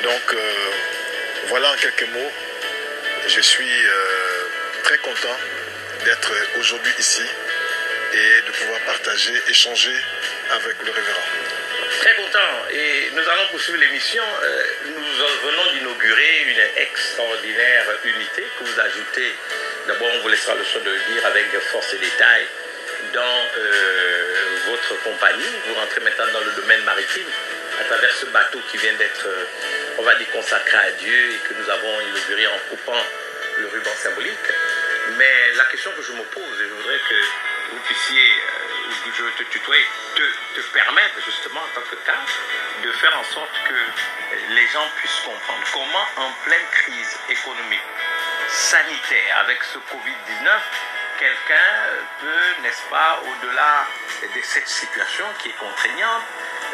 [0.03, 0.37] Donc
[1.49, 2.33] voilà en quelques mots.
[3.29, 3.77] Je suis
[4.85, 5.37] très content
[6.05, 7.23] d'être aujourd'hui ici
[8.13, 9.97] et de pouvoir partager, échanger
[10.53, 11.29] avec le révérend.
[12.01, 12.53] Très content.
[12.73, 14.23] Et nous allons poursuivre l'émission.
[14.87, 19.35] Nous venons d'inaugurer une extraordinaire unité que vous ajoutez.
[19.87, 22.47] D'abord, on vous laissera le soin de le dire avec force et détail
[23.13, 23.21] dans
[23.59, 25.47] euh, votre compagnie.
[25.67, 27.29] Vous rentrez maintenant dans le domaine maritime
[27.81, 29.45] à travers ce bateau qui vient d'être euh,
[29.99, 33.01] on va dire, consacré à Dieu et que nous avons inauguré en coupant
[33.59, 34.49] le ruban symbolique.
[35.19, 37.21] Mais la question que je me pose, et je voudrais que
[37.71, 39.77] vous puissiez, euh, je te tutoie,
[40.17, 42.35] te, te permettre justement en tant que cadre
[42.83, 47.87] de faire en sorte que les gens puissent comprendre comment en pleine crise économique,
[48.49, 50.49] sanitaire, avec ce Covid-19,
[51.19, 51.71] quelqu'un
[52.21, 53.87] peut, n'est-ce pas, au-delà
[54.23, 56.23] de cette situation qui est contraignante,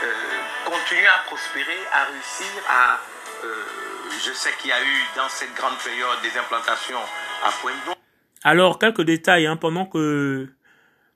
[0.03, 3.01] euh, continuer à prospérer, à réussir, à...
[3.45, 3.65] euh,
[4.25, 7.03] je sais qu'il y a eu dans cette grande période des implantations
[7.45, 7.99] à Pointe
[8.45, 10.49] Alors, quelques détails, hein, pendant que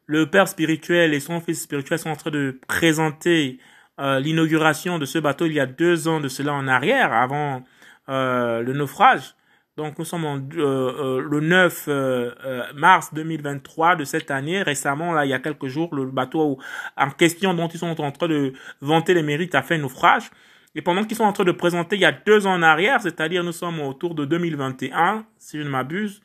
[0.07, 3.59] le père spirituel et son fils spirituel sont en train de présenter
[3.99, 7.65] euh, l'inauguration de ce bateau il y a deux ans de cela en arrière, avant
[8.09, 9.36] euh, le naufrage.
[9.77, 14.63] Donc, nous sommes en, euh, euh, le 9 euh, euh, mars 2023 de cette année.
[14.63, 16.59] Récemment, là, il y a quelques jours, le bateau
[16.97, 20.31] en question dont ils sont en train de vanter les mérites a fait naufrage.
[20.75, 23.01] Et pendant qu'ils sont en train de présenter il y a deux ans en arrière,
[23.03, 26.23] c'est-à-dire nous sommes autour de 2021, si je ne m'abuse,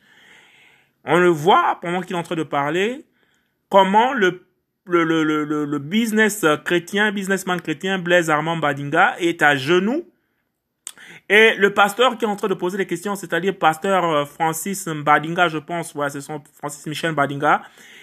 [1.04, 3.04] on le voit pendant qu'il est en train de parler,
[3.70, 4.46] comment le,
[4.86, 10.04] le, le, le, le- business chrétien, businessman chrétien Blaise Armand Badinga est à genoux.
[11.32, 14.86] Et le pasteur qui est en train de poser des questions, c'est-à-dire pasteur euh, Francis
[14.86, 17.62] Badinga, je pense, ouais, c'est son Francis Michel Badinga,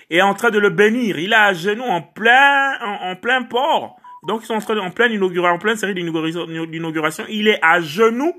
[0.10, 1.20] est en train de le bénir.
[1.20, 3.98] Il est à genoux en plein, en, plein port.
[4.28, 7.24] Donc ils sont en train en pleine inauguration, en pleine série d'inauguration.
[7.30, 8.34] Il est à genoux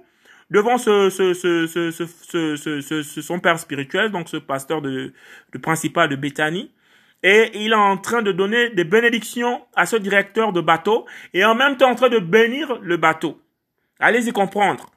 [0.51, 5.13] devant ce, ce, ce, ce, son père spirituel, donc ce pasteur de,
[5.53, 6.73] de principal de Bethanie.
[7.23, 11.45] Et il est en train de donner des bénédictions à ce directeur de bateau et
[11.45, 13.41] en même temps en train de bénir le bateau.
[14.01, 14.91] Allez-y comprendre.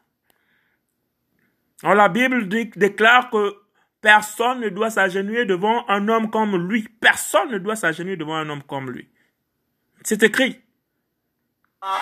[1.83, 3.53] La Bible déclare que
[4.01, 6.87] personne ne doit s'agenouiller devant un homme comme lui.
[7.01, 9.09] Personne ne doit s'agenouiller devant un homme comme lui.
[10.03, 10.62] C'est écrit.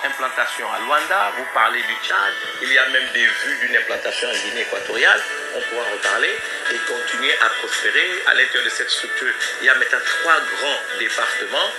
[0.04, 4.30] Implantation à Luanda, vous parlez du Tchad, il y a même des vues d'une implantation
[4.30, 5.20] en Guinée équatoriale,
[5.56, 6.38] on pourra en reparler
[6.72, 9.34] et continuer à prospérer à l'intérieur de cette structure.
[9.62, 11.72] Il y a maintenant trois grands départements,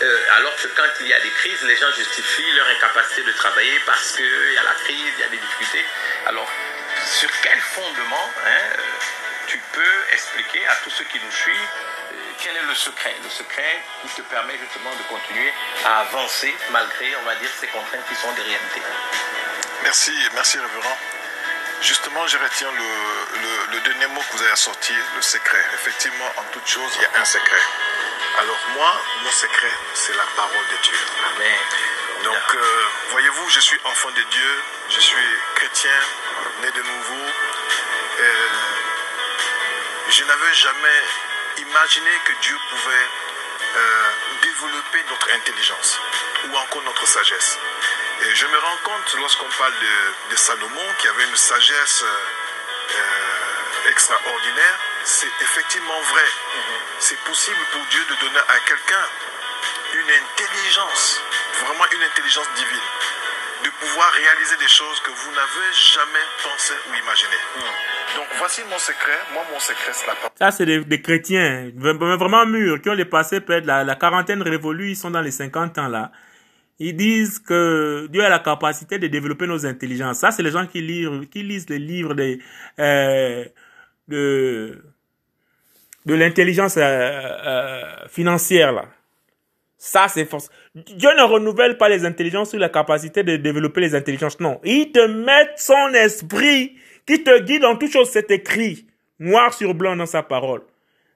[0.00, 3.32] euh, alors que quand il y a des crises, les gens justifient leur incapacité de
[3.32, 5.84] travailler parce qu'il y a la crise, il y a des difficultés.
[6.26, 6.50] Alors,
[7.04, 8.76] sur quel fondement hein,
[9.48, 11.68] tu peux expliquer à tous ceux qui nous suivent
[12.38, 13.14] quel est le secret?
[13.22, 15.52] Le secret qui te permet justement de continuer
[15.84, 18.82] à avancer malgré, on va dire, ces contraintes qui sont des réalités.
[19.82, 20.98] Merci, merci révérend.
[21.82, 25.64] Justement, je retiens le, le- le dernier mot que vous avez sorti, le secret.
[25.74, 27.62] Effectivement, en toute chose, il y a un secret.
[28.38, 30.98] Alors moi, mon secret, c'est la parole de Dieu.
[31.34, 31.58] Amen.
[32.24, 35.98] Donc, euh, voyez-vous, je suis enfant de Dieu, je suis chrétien,
[36.62, 37.26] né de nouveau.
[38.20, 38.48] Euh,
[40.10, 41.02] je n'avais jamais
[41.60, 43.08] imaginé que Dieu pouvait
[43.76, 44.10] euh,
[44.42, 46.00] développer notre intelligence
[46.44, 47.58] ou encore notre sagesse.
[48.22, 52.96] Et je me rends compte lorsqu'on parle de, de Salomon qui avait une sagesse euh,
[52.96, 56.28] euh, extraordinaire, c'est effectivement vrai.
[56.98, 59.04] C'est possible pour Dieu de donner à quelqu'un
[59.94, 61.20] une intelligence,
[61.64, 62.88] vraiment une intelligence divine,
[63.64, 67.36] de pouvoir réaliser des choses que vous n'avez jamais pensé ou imaginé.
[68.16, 69.18] Donc voici mon secret.
[69.32, 70.30] Moi, mon secret, c'est la parole.
[70.38, 74.42] Ça, c'est des, des chrétiens, vra- vraiment mûrs, qui ont dépassé peut-être la, la quarantaine
[74.42, 76.10] révolue, ils sont dans les 50 ans là.
[76.78, 80.18] Ils disent que Dieu a la capacité de développer nos intelligences.
[80.20, 82.40] Ça, c'est les gens qui lisent, qui lisent les livres des,
[82.78, 83.44] euh,
[84.08, 84.82] de,
[86.06, 88.86] de l'intelligence euh, euh, financière là.
[89.82, 90.50] Ça, c'est force.
[90.74, 94.38] Dieu ne renouvelle pas les intelligences ou la capacité de développer les intelligences.
[94.38, 94.60] Non.
[94.62, 96.76] Il te met son esprit
[97.06, 98.10] qui te guide dans toutes choses.
[98.10, 98.86] C'est écrit
[99.18, 100.60] noir sur blanc dans sa parole.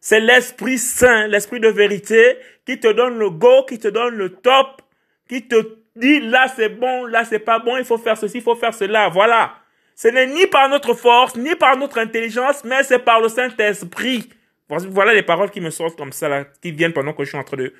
[0.01, 4.31] C'est l'Esprit Saint, l'Esprit de vérité qui te donne le go, qui te donne le
[4.31, 4.81] top,
[5.29, 5.57] qui te
[5.95, 8.73] dit là c'est bon, là c'est pas bon, il faut faire ceci, il faut faire
[8.73, 9.11] cela.
[9.11, 9.57] Voilà.
[9.95, 14.31] Ce n'est ni par notre force, ni par notre intelligence, mais c'est par le Saint-Esprit.
[14.71, 17.45] Voilà les paroles qui me sortent comme ça, qui viennent pendant que je suis en
[17.45, 17.75] train de,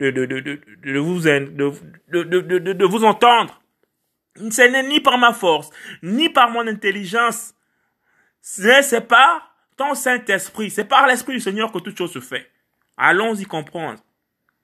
[0.00, 3.60] de, de, de, de, vous, de, de, vous entendre.
[4.36, 5.68] Ce n'est ni par ma force,
[6.02, 7.52] ni par mon intelligence.
[8.40, 10.70] C'est par ton Saint-Esprit.
[10.70, 12.50] C'est par l'Esprit du Seigneur que toute chose se fait.
[12.96, 14.00] Allons-y comprendre.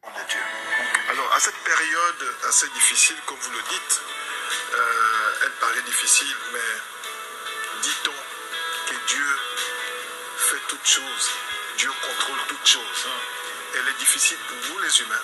[0.03, 0.41] de Dieu.
[1.11, 4.03] Alors, à cette période assez difficile, comme vous le dites,
[4.75, 9.27] euh, elle paraît difficile, mais dit-on que Dieu
[10.37, 11.31] fait toutes choses,
[11.77, 13.09] Dieu contrôle toutes choses.
[13.79, 15.23] Elle est difficile pour vous les humains,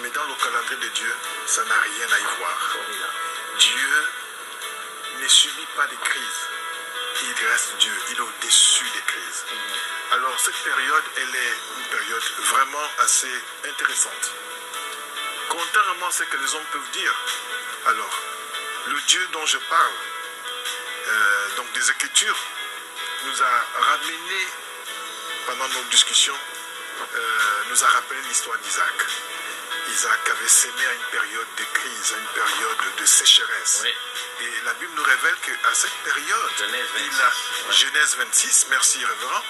[0.00, 1.14] mais dans le calendrier de Dieu,
[1.46, 2.76] ça n'a rien à y voir.
[3.58, 4.08] Dieu
[5.20, 6.40] ne subit pas de crise.
[7.22, 9.44] Il reste Dieu, il est au-dessus des crises.
[10.12, 14.32] Alors cette période, elle est une période vraiment assez intéressante.
[15.50, 17.14] Contrairement à ce que les hommes peuvent dire,
[17.86, 18.18] alors,
[18.86, 19.92] le Dieu dont je parle,
[21.06, 22.38] euh, donc des Écritures,
[23.26, 24.48] nous a ramené
[25.46, 26.38] pendant nos discussions,
[27.70, 29.06] nous a rappelé l'histoire d'Isaac.
[29.88, 33.82] Isaac avait sémé à une période de crise, à une période de sécheresse.
[33.84, 34.46] Oui.
[34.46, 37.74] Et la Bible nous révèle qu'à cette période, Genèse il a, 26, ouais.
[37.74, 39.42] Genèse 26, merci révérend,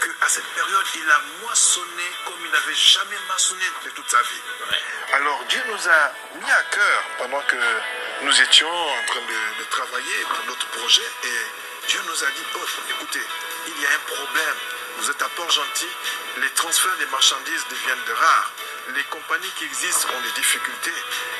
[0.00, 4.42] qu'à cette période, il a moissonné comme il n'avait jamais moissonné de toute sa vie.
[4.70, 4.78] Ouais.
[5.14, 7.56] Alors Dieu nous a mis à cœur pendant que
[8.22, 12.44] nous étions en train de, de travailler pour notre projet et Dieu nous a dit,
[12.54, 13.26] oh, écoutez,
[13.66, 14.56] il y a un problème.
[15.00, 15.88] Vous êtes à Port-Gentil,
[16.38, 18.50] les transferts des marchandises deviennent de rares.
[18.94, 20.92] Les compagnies qui existent ont des difficultés.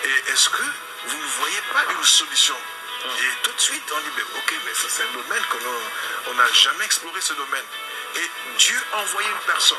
[0.05, 0.63] Et est-ce que
[1.07, 2.57] vous ne voyez pas une solution?
[3.05, 6.31] Et tout de suite, on dit, mais ok, mais ça c'est un domaine que nous-
[6.31, 7.65] on n'a jamais exploré ce domaine.
[8.17, 9.79] Et Dieu a envoyé une personne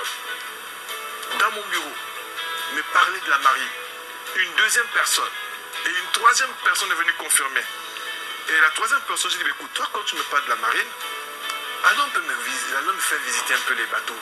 [1.40, 1.94] dans mon bureau
[2.76, 3.74] me parler de la marine.
[4.36, 5.32] Une deuxième personne.
[5.88, 7.64] Et une troisième personne est venue confirmer.
[8.50, 10.88] Et la troisième personne, j'ai dit, écoute, toi, quand tu me parles de la marine,
[11.86, 14.20] allons, un peu me, vis- allons me faire visiter un peu les bateaux.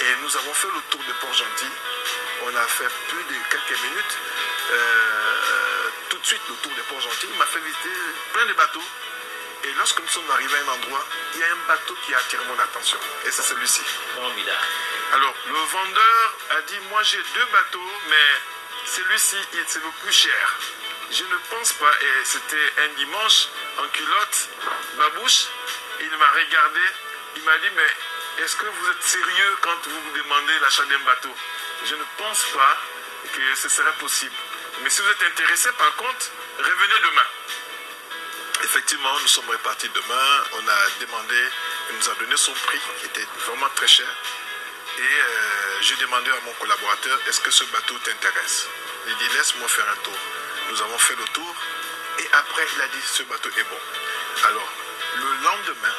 [0.00, 1.70] Et nous avons fait le tour de Port-Gentil.
[2.46, 4.18] On a fait plus de quelques minutes.
[4.70, 7.28] Euh, tout de suite, le tour de Port-Gentil.
[7.32, 7.90] Il m'a fait visiter
[8.32, 8.82] plein de bateaux.
[9.64, 12.18] Et lorsque nous sommes arrivés à un endroit, il y a un bateau qui a
[12.18, 12.98] attiré mon attention.
[13.24, 13.80] Et c'est celui-ci.
[15.14, 18.26] Alors, le vendeur a dit, moi j'ai deux bateaux, mais
[18.84, 20.54] celui-ci, il- c'est le plus cher.
[21.10, 24.48] Je ne pense pas, et c'était un dimanche, en culotte,
[24.98, 25.44] babouche,
[26.00, 26.80] il m'a regardé,
[27.36, 30.98] il m'a dit, mais est-ce que vous êtes sérieux quand vous vous demandez l'achat d'un
[31.00, 31.34] bateau?
[31.84, 32.78] Je ne pense pas
[33.32, 34.34] que ce serait possible.
[34.82, 37.26] Mais si vous êtes intéressé, par contre, revenez demain.
[38.64, 40.44] Effectivement, nous sommes repartis demain.
[40.52, 41.48] On a demandé,
[41.90, 44.06] il nous a donné son prix, qui était vraiment très cher.
[44.98, 48.68] Et euh, j'ai demandé à mon collaborateur, est-ce que ce bateau t'intéresse?
[49.06, 50.18] Il dit, laisse-moi faire un tour.
[50.70, 51.54] Nous avons fait le tour.
[52.18, 53.80] Et après, il a dit, ce bateau est bon.
[54.48, 54.68] Alors,
[55.16, 55.94] le lendemain,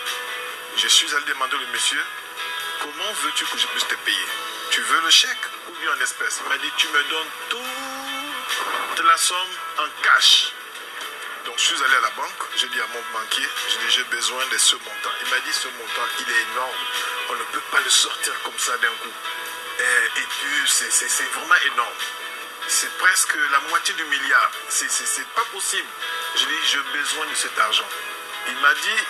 [0.77, 2.01] je suis allé demander au monsieur,
[2.81, 4.27] comment veux-tu que je puisse te payer?
[4.71, 9.05] Tu veux le chèque ou bien en espèces Il m'a dit, tu me donnes toute
[9.05, 10.51] la somme en cash.
[11.45, 14.03] Donc je suis allé à la banque, j'ai dit à mon banquier, j'ai dit j'ai
[14.05, 15.11] besoin de ce montant.
[15.23, 16.77] Il m'a dit ce montant, il est énorme,
[17.29, 19.13] on ne peut pas le sortir comme ça d'un coup.
[19.77, 20.89] Et, puis c'est-
[21.33, 21.93] vraiment énorme.
[22.67, 24.49] C'est presque la moitié du milliard.
[24.69, 24.87] C'est
[25.35, 25.87] pas possible.
[26.35, 27.87] J'ai dit j'ai besoin de cet argent.
[28.47, 29.01] Il m'a dit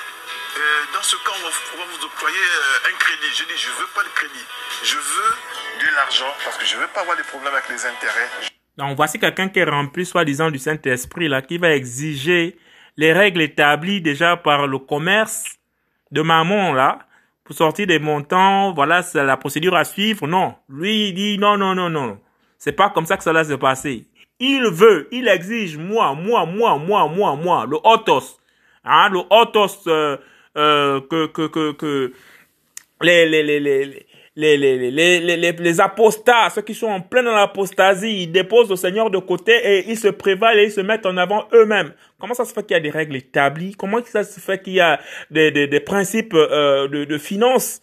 [0.58, 0.62] euh,
[0.94, 3.28] dans ce cas on va, vous octroyer euh, un crédit.
[3.36, 4.46] J'ai dit je veux pas de crédit.
[4.84, 8.30] Je veux de l'argent parce que je veux pas avoir des problèmes avec les intérêts.
[8.78, 12.58] Donc voici quelqu'un qui est rempli soi-disant du Saint-Esprit là, qui va exiger
[12.98, 15.44] les règles établies déjà par le commerce
[16.12, 17.00] de maman là,
[17.44, 20.28] pour sortir des montants, voilà, c'est la procédure à suivre.
[20.28, 22.20] Non, lui il dit non, non, non, non.
[22.58, 24.08] C'est pas comme ça que ça va se passer.
[24.40, 28.40] Il veut, il exige moi, moi, moi, moi, moi, moi, le autos,
[28.86, 32.14] hein, le otos que, que, que, que
[33.02, 34.06] les, les, les, les
[34.38, 39.10] les, les, les, les, apostats, ceux qui sont en pleine apostasie, ils déposent le Seigneur
[39.10, 41.94] de côté et ils se prévalent et ils se mettent en avant eux-mêmes.
[42.20, 44.74] Comment ça se fait qu'il y a des règles établies Comment ça se fait qu'il
[44.74, 45.00] y a
[45.32, 47.80] des, des, des principes de, de finances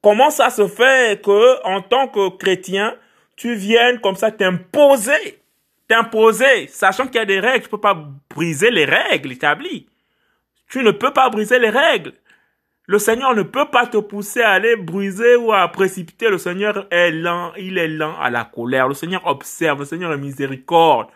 [0.00, 2.94] Comment ça se fait que, en tant que chrétien,
[3.36, 5.40] tu viennes comme ça t'imposer
[5.88, 7.98] T'imposer, sachant qu'il y a des règles, tu peux pas
[8.32, 9.88] briser les règles établies.
[10.70, 12.12] Tu ne peux pas briser les règles.
[12.86, 16.28] Le Seigneur ne peut pas te pousser à aller briser ou à précipiter.
[16.28, 18.88] Le Seigneur est lent, il est lent à la colère.
[18.88, 21.08] Le Seigneur observe, le Seigneur est miséricorde.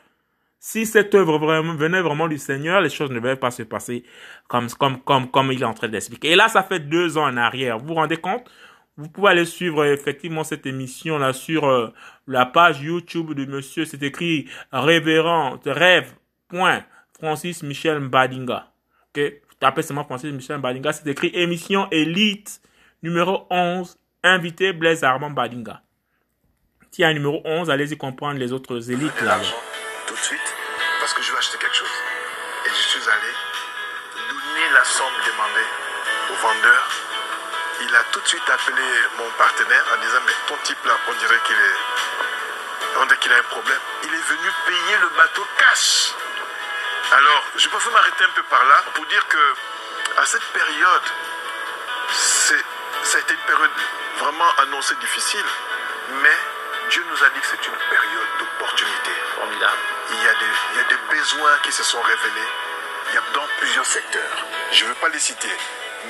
[0.59, 4.05] Si cette œuvre vraiment, venait vraiment du Seigneur, les choses ne devaient pas se passer
[4.49, 6.31] comme, comme, comme, comme il est en train d'expliquer.
[6.31, 7.79] Et là, ça fait deux ans en arrière.
[7.79, 8.51] Vous vous rendez compte?
[8.97, 11.93] Vous pouvez aller suivre effectivement cette émission là sur euh,
[12.27, 13.85] la page YouTube de monsieur.
[13.85, 16.15] C'est écrit révérend rêve
[16.49, 16.85] point
[17.19, 18.71] Francis Michel Mbadinga.
[19.65, 20.93] Tapez seulement Francis Michel Mbadinga.
[20.93, 22.61] C'est écrit émission élite
[23.03, 25.81] numéro 11 invité Blaise Armand Mbadinga.
[26.91, 29.41] S'il y a un numéro 11, allez-y comprendre les autres élites là.
[30.07, 30.55] tout de suite
[31.01, 31.97] parce que je veux acheter quelque chose.
[32.67, 33.33] Et je suis allé
[34.29, 35.69] donner la somme demandée
[36.29, 36.85] au vendeur.
[37.89, 38.85] Il a tout de suite appelé
[39.17, 43.33] mon partenaire en disant mais ton type là, on dirait qu'il est, on dirait qu'il
[43.33, 43.81] a un problème.
[44.03, 46.13] Il est venu payer le bateau cash.
[47.13, 51.07] Alors, je préfère m'arrêter un peu par là pour dire que à cette période,
[52.13, 52.65] c'est,
[53.03, 53.71] ça a été une période
[54.19, 55.45] vraiment annoncée difficile,
[56.23, 56.39] mais
[56.91, 59.11] Dieu nous a dit que c'est une période d'opportunité.
[59.37, 59.79] Formidable.
[60.11, 62.49] Il y, a des, il y a des besoins qui se sont révélés.
[63.11, 64.45] Il y a dans plusieurs secteurs.
[64.73, 65.49] Je ne veux pas les citer,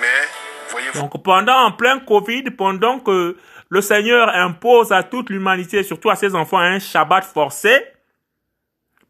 [0.00, 0.28] mais
[0.70, 3.36] voyez-vous, Donc pendant en plein Covid, pendant que
[3.68, 7.84] le Seigneur impose à toute l'humanité, surtout à ses enfants, un Shabbat forcé,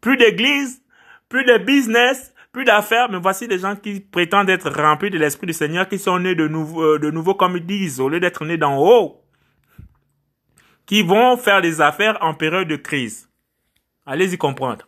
[0.01, 0.81] plus d'église,
[1.29, 5.47] plus de business, plus d'affaires, mais voici des gens qui prétendent être remplis de l'Esprit
[5.47, 8.19] du Seigneur, qui sont nés de nouveau, euh, de nouveau comme ils disent, au lieu
[8.19, 9.21] d'être nés d'en haut,
[10.85, 13.27] qui vont faire des affaires en période de crise.
[14.05, 14.85] Allez-y comprendre.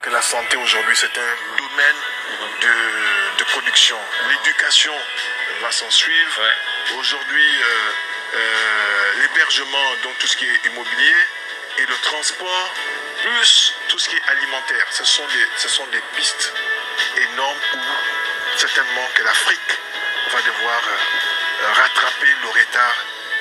[0.00, 2.00] que la santé aujourd'hui, c'est un domaine
[2.60, 3.96] de, de production.
[4.28, 4.92] L'éducation
[5.62, 6.42] va s'en suivre.
[6.98, 7.90] Aujourd'hui, euh,
[8.36, 11.16] euh, l'hébergement, donc tout ce qui est immobilier,
[11.78, 12.74] et le transport,
[13.24, 14.86] plus tout ce qui est alimentaire.
[14.90, 16.52] Ce sont des, ce sont des pistes
[17.16, 19.72] énormes où certainement que l'Afrique
[20.30, 22.96] va devoir euh, rattraper le retard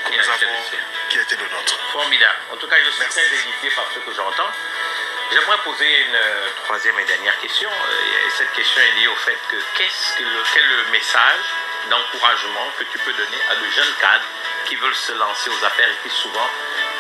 [0.05, 0.61] que nous avons,
[1.09, 1.79] qui a été le nôtre.
[1.91, 2.39] Formidable.
[2.51, 3.19] En tout cas, je suis Merci.
[3.19, 4.51] très édifié par ce que j'entends.
[5.31, 7.69] J'aimerais poser une euh, troisième et dernière question.
[7.69, 10.91] Euh, et cette question est liée au fait que qu'est-ce que le, quel est le
[10.91, 11.45] message
[11.89, 14.27] d'encouragement que tu peux donner à de jeunes cadres
[14.65, 16.49] qui veulent se lancer aux affaires et qui souvent,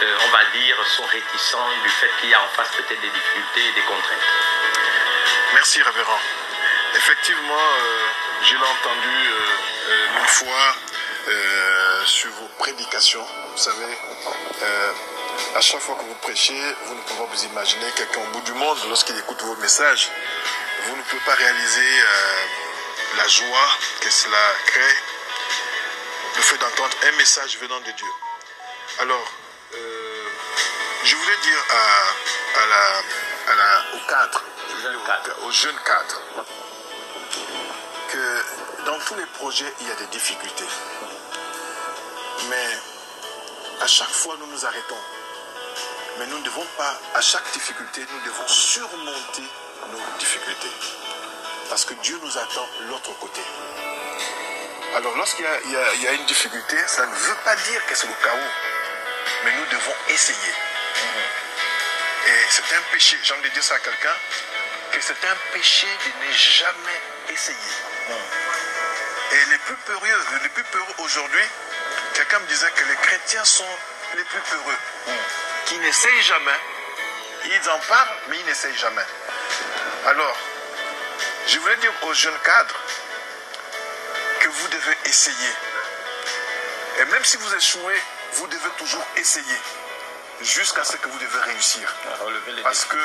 [0.01, 3.09] euh, on va dire, sont réticents du fait qu'il y a en face peut-être des
[3.09, 4.27] difficultés et des contraintes.
[5.53, 6.19] Merci, révérend.
[6.95, 8.07] Effectivement, euh,
[8.43, 9.27] je l'ai entendu
[9.89, 10.75] euh, une fois
[12.05, 13.25] sur vos prédications.
[13.51, 13.97] Vous savez,
[15.55, 18.41] à chaque fois que vous prêchez, vous ne pouvez pas vous imaginer quelqu'un au bout
[18.41, 20.11] du monde, lorsqu'il écoute vos messages,
[20.85, 22.03] vous ne pouvez pas réaliser
[23.15, 23.69] la joie
[24.01, 24.97] que cela crée,
[26.35, 28.07] le fait d'entendre un message venant de Dieu.
[28.99, 29.27] Alors,
[29.73, 30.25] euh,
[31.03, 35.51] je voulais dire à, à la, à la, aux cadres, je voulais dire aux, aux
[35.51, 36.21] jeunes cadres,
[38.09, 38.43] que
[38.85, 40.67] dans tous les projets, il y a des difficultés.
[42.49, 42.77] Mais
[43.81, 44.97] à chaque fois, nous nous arrêtons.
[46.19, 49.47] Mais nous ne devons pas, à chaque difficulté, nous devons surmonter
[49.91, 50.71] nos difficultés.
[51.69, 53.41] Parce que Dieu nous attend de l'autre côté.
[54.95, 58.07] Alors, lorsqu'il y, a- y y une difficulté, ça ne veut pas dire que c'est
[58.07, 58.51] le chaos.
[59.43, 60.53] Mais nous devons essayer.
[62.27, 64.15] Et c'est un péché, j'ai envie de dire ça à quelqu'un,
[64.91, 67.57] que c'est un péché de ne jamais essayer.
[69.31, 70.07] Et les plus peureux,
[70.43, 71.43] les plus peureux aujourd'hui,
[72.13, 73.77] quelqu'un me disait que les chrétiens sont
[74.15, 74.77] les plus peureux,
[75.65, 76.59] qui n'essayent jamais.
[77.45, 79.05] Ils en parlent, mais ils n'essayent jamais.
[80.07, 80.37] Alors,
[81.47, 82.75] je voulais dire aux jeunes cadres
[84.63, 85.53] vous devez essayer.
[87.01, 88.01] Et même si vous échouez,
[88.33, 89.59] vous devez toujours essayer
[90.41, 91.93] jusqu'à ce que vous devez réussir.
[92.21, 92.97] Relever les Parce que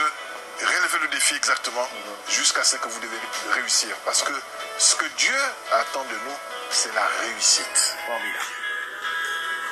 [0.61, 1.89] relever le défi exactement
[2.29, 3.19] jusqu'à ce que vous devez
[3.55, 3.95] réussir.
[4.05, 4.33] Parce que
[4.79, 5.35] ce que Dieu
[5.73, 6.39] attend de nous,
[6.71, 7.97] c'est la réussite.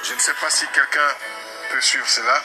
[0.03, 1.11] Je ne sais pas si quelqu'un
[1.71, 2.43] peut suivre cela.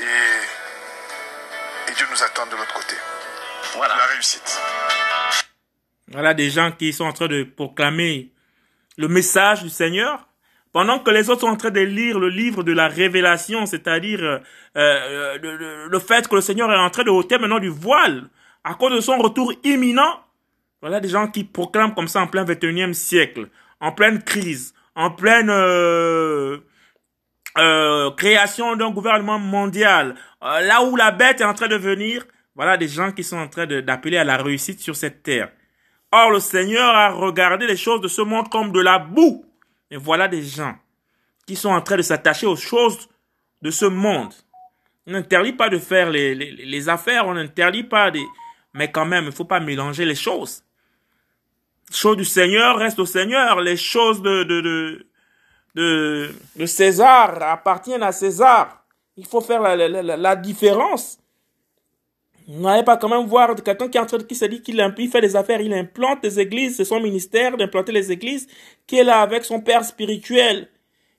[0.00, 2.96] Et, et Dieu nous attend de l'autre côté.
[3.74, 3.96] Voilà.
[3.96, 4.58] La réussite.
[6.10, 8.32] Voilà des gens qui sont en train de proclamer
[8.96, 10.28] le message du Seigneur,
[10.72, 14.22] pendant que les autres sont en train de lire le livre de la révélation, c'est-à-dire
[14.22, 14.38] euh,
[14.76, 18.28] euh, le, fait que le Seigneur est en train de ôter maintenant du voile
[18.64, 20.20] à cause de son retour imminent.
[20.80, 23.48] Voilà des gens qui proclament comme ça en plein 21e siècle,
[23.80, 26.58] en pleine crise, en pleine euh,
[27.56, 32.24] euh, création d'un gouvernement mondial, là où la bête est en train de venir.
[32.54, 35.50] Voilà des gens qui sont en train d'appeler à la réussite sur cette terre.
[36.10, 39.44] Or, le Seigneur a regardé les choses de ce monde comme de la boue.
[39.90, 40.74] Et voilà des gens
[41.46, 43.08] qui sont en train de s'attacher aux choses
[43.62, 44.32] de ce monde.
[45.06, 48.24] On n'interdit pas de faire les, les, les affaires, on n'interdit pas des...
[48.74, 50.62] Mais quand même, il faut pas mélanger les choses.
[51.88, 53.60] Les choses du Seigneur restent au Seigneur.
[53.60, 54.60] Les choses de, de,
[55.74, 58.84] de, de, César appartiennent à César.
[59.16, 61.18] Il faut faire la, la, la différence.
[62.48, 64.80] N'allez pas quand même voir quelqu'un qui est en train de, qui se dit qu'il
[65.12, 68.48] fait des affaires, il implante des églises, c'est son ministère d'implanter les églises,
[68.86, 70.66] qui est là avec son père spirituel,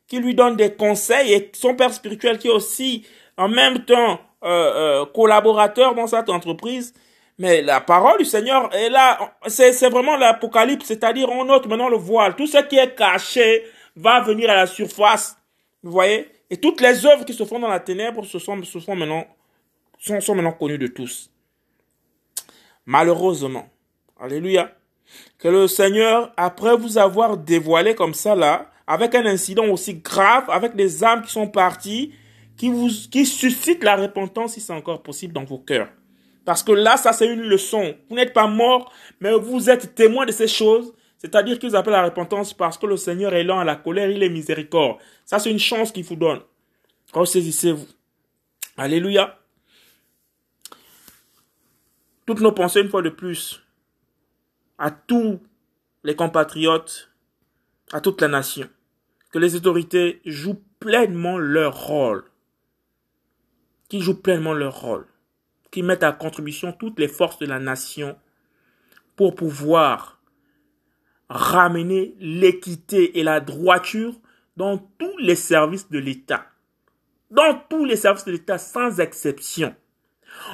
[0.08, 3.06] qui lui donne des conseils, et son père spirituel qui est aussi
[3.38, 6.96] en même temps euh, euh, collaborateur dans cette entreprise.
[7.38, 11.90] Mais la parole du Seigneur est là, c'est c'est vraiment l'apocalypse, c'est-à-dire on ôte maintenant
[11.90, 12.36] le voile.
[12.36, 13.66] Tout ce qui est caché
[13.96, 15.38] va venir à la surface.
[15.84, 16.28] Vous voyez?
[16.50, 19.26] Et toutes les œuvres qui se font dans la ténèbre se sont, se font maintenant
[20.00, 21.30] sont, maintenant connus de tous.
[22.86, 23.70] Malheureusement,
[24.20, 24.74] alléluia,
[25.38, 30.50] que le Seigneur, après vous avoir dévoilé comme ça là, avec un incident aussi grave,
[30.50, 32.14] avec des âmes qui sont parties,
[32.58, 35.90] qui vous, qui suscitent la repentance si c'est encore possible dans vos cœurs.
[36.46, 37.96] Parce que là, ça c'est une leçon.
[38.10, 40.94] Vous n'êtes pas mort, mais vous êtes témoin de ces choses.
[41.20, 44.24] C'est-à-dire qu'ils appellent la repentance parce que le Seigneur est lent à la colère, il
[44.24, 44.98] est miséricorde.
[45.26, 46.40] Ça c'est une chance qu'il vous donne.
[47.14, 47.88] Ressaisissez-vous.
[48.78, 49.38] Alléluia.
[52.30, 53.66] Toutes nos pensées, une fois de plus,
[54.78, 55.40] à tous
[56.04, 57.10] les compatriotes,
[57.92, 58.70] à toute la nation,
[59.32, 62.26] que les autorités jouent pleinement leur rôle,
[63.88, 65.08] qu'ils jouent pleinement leur rôle,
[65.72, 68.16] qu'ils mettent à contribution toutes les forces de la nation
[69.16, 70.22] pour pouvoir
[71.30, 74.14] ramener l'équité et la droiture
[74.56, 76.46] dans tous les services de l'État.
[77.32, 79.76] Dans tous les services de l'État, sans exception.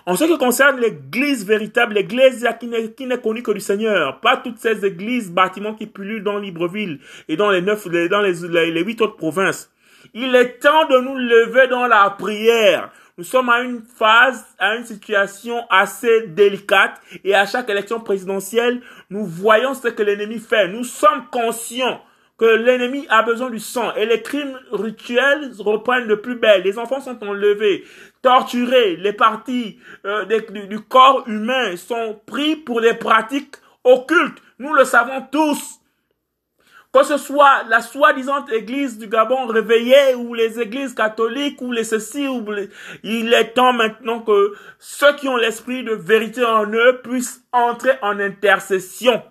[0.06, 4.60] En ce qui concerne l'église véritable, l'église qui n'est, connue que du Seigneur, pas toutes
[4.60, 9.02] ces églises, bâtiments qui pullulent dans Libreville et dans les neuf, dans les, les huit
[9.02, 9.72] autres provinces.
[10.14, 12.92] Il est temps de nous lever dans la prière.
[13.18, 18.82] Nous sommes à une phase, à une situation assez délicate et à chaque élection présidentielle,
[19.10, 20.68] nous voyons ce que l'ennemi fait.
[20.68, 22.02] Nous sommes conscients
[22.38, 26.64] que l'ennemi a besoin du sang et les crimes rituels reprennent de plus belle.
[26.64, 27.86] Les enfants sont enlevés,
[28.26, 33.54] torturés, les parties euh, du corps humain sont pris pour des pratiques
[33.84, 34.42] occultes.
[34.58, 35.80] Nous le savons tous.
[36.92, 41.84] Que ce soit la soi-disant église du Gabon réveillée ou les églises catholiques ou les
[41.84, 42.70] ceci ou les...
[43.04, 47.92] il est temps maintenant que ceux qui ont l'esprit de vérité en eux puissent entrer
[48.02, 49.22] en intercession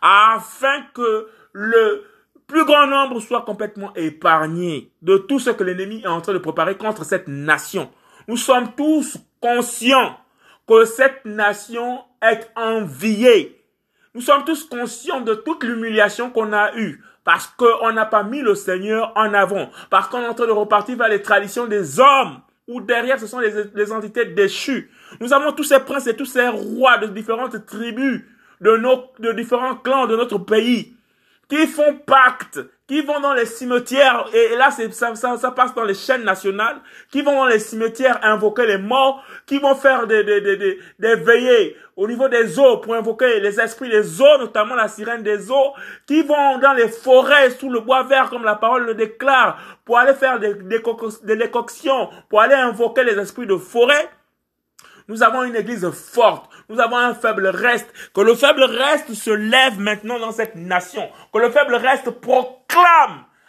[0.00, 2.04] afin que le
[2.46, 6.38] plus grand nombre soit complètement épargné de tout ce que l'ennemi est en train de
[6.38, 7.90] préparer contre cette nation.
[8.30, 10.16] Nous sommes tous conscients
[10.68, 13.60] que cette nation est enviée.
[14.14, 18.40] Nous sommes tous conscients de toute l'humiliation qu'on a eue parce qu'on n'a pas mis
[18.40, 21.98] le Seigneur en avant, parce qu'on est en train de repartir vers les traditions des
[21.98, 24.92] hommes, où derrière ce sont les, entités déchues.
[25.18, 28.22] Nous avons tous ces princes et tous ces rois de différentes tribus,
[28.60, 30.94] de, nos, de différents clans de notre pays,
[31.48, 32.60] qui font pacte,
[32.90, 36.80] qui vont dans les cimetières, et, là ça, passe dans les chaînes nationales,
[37.12, 41.14] qui vont dans les cimetières invoquer les morts, qui vont faire des, des, des, des,
[41.14, 45.52] veillées au niveau des eaux pour invoquer les esprits des eaux, notamment la sirène des
[45.52, 45.72] eaux,
[46.04, 49.96] qui vont dans les forêts sous le bois vert, comme la parole le déclare, pour
[49.96, 54.10] aller faire des, des décoctions, pour aller invoquer les esprits de forêt.
[55.06, 56.48] Nous avons une église forte.
[56.68, 57.92] Nous avons un faible reste.
[58.14, 61.02] Que le faible reste se lève maintenant dans cette nation.
[61.32, 62.59] Que le faible reste proclame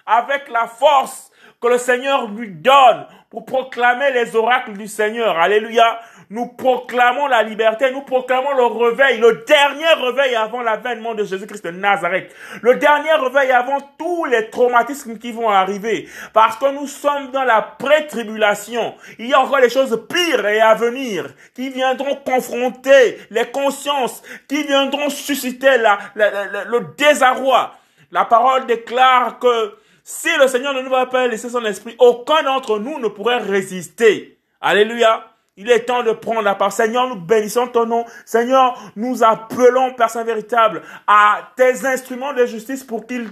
[0.06, 5.38] avec la force que le Seigneur lui donne pour proclamer les oracles du Seigneur.
[5.38, 6.00] Alléluia.
[6.30, 11.66] Nous proclamons la liberté, nous proclamons le réveil, le dernier réveil avant l'avènement de Jésus-Christ
[11.66, 12.34] de Nazareth.
[12.62, 16.08] Le dernier réveil avant tous les traumatismes qui vont arriver.
[16.32, 18.96] Parce que nous sommes dans la pré-tribulation.
[19.20, 24.24] Il y a encore des choses pires et à venir qui viendront confronter les consciences,
[24.48, 25.78] qui viendront susciter
[26.16, 27.74] le désarroi.
[28.12, 32.44] La parole déclare que si le Seigneur ne nous va pas laisser son esprit, aucun
[32.44, 34.40] d'entre nous ne pourrait résister.
[34.60, 35.26] Alléluia.
[35.58, 36.72] Il est temps de prendre la part.
[36.72, 38.06] Seigneur, nous bénissons ton nom.
[38.26, 43.30] Seigneur, nous appelons, Père Saint véritable, à tes instruments de justice pour qu'ils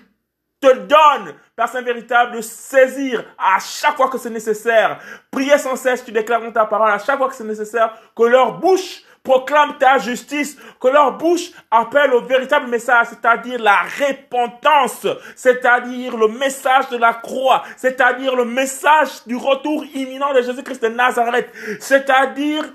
[0.60, 5.00] te donne, Père Saint véritable, de saisir à chaque fois que c'est nécessaire.
[5.32, 8.60] Priez sans cesse, tu déclares ta parole, à chaque fois que c'est nécessaire, que leur
[8.60, 16.18] bouche proclame ta justice, que leur bouche appelle au véritable message, c'est-à-dire la repentance, c'est-à-dire
[16.18, 21.52] le message de la croix, c'est-à-dire le message du retour imminent de Jésus-Christ de Nazareth,
[21.80, 22.66] c'est-à-dire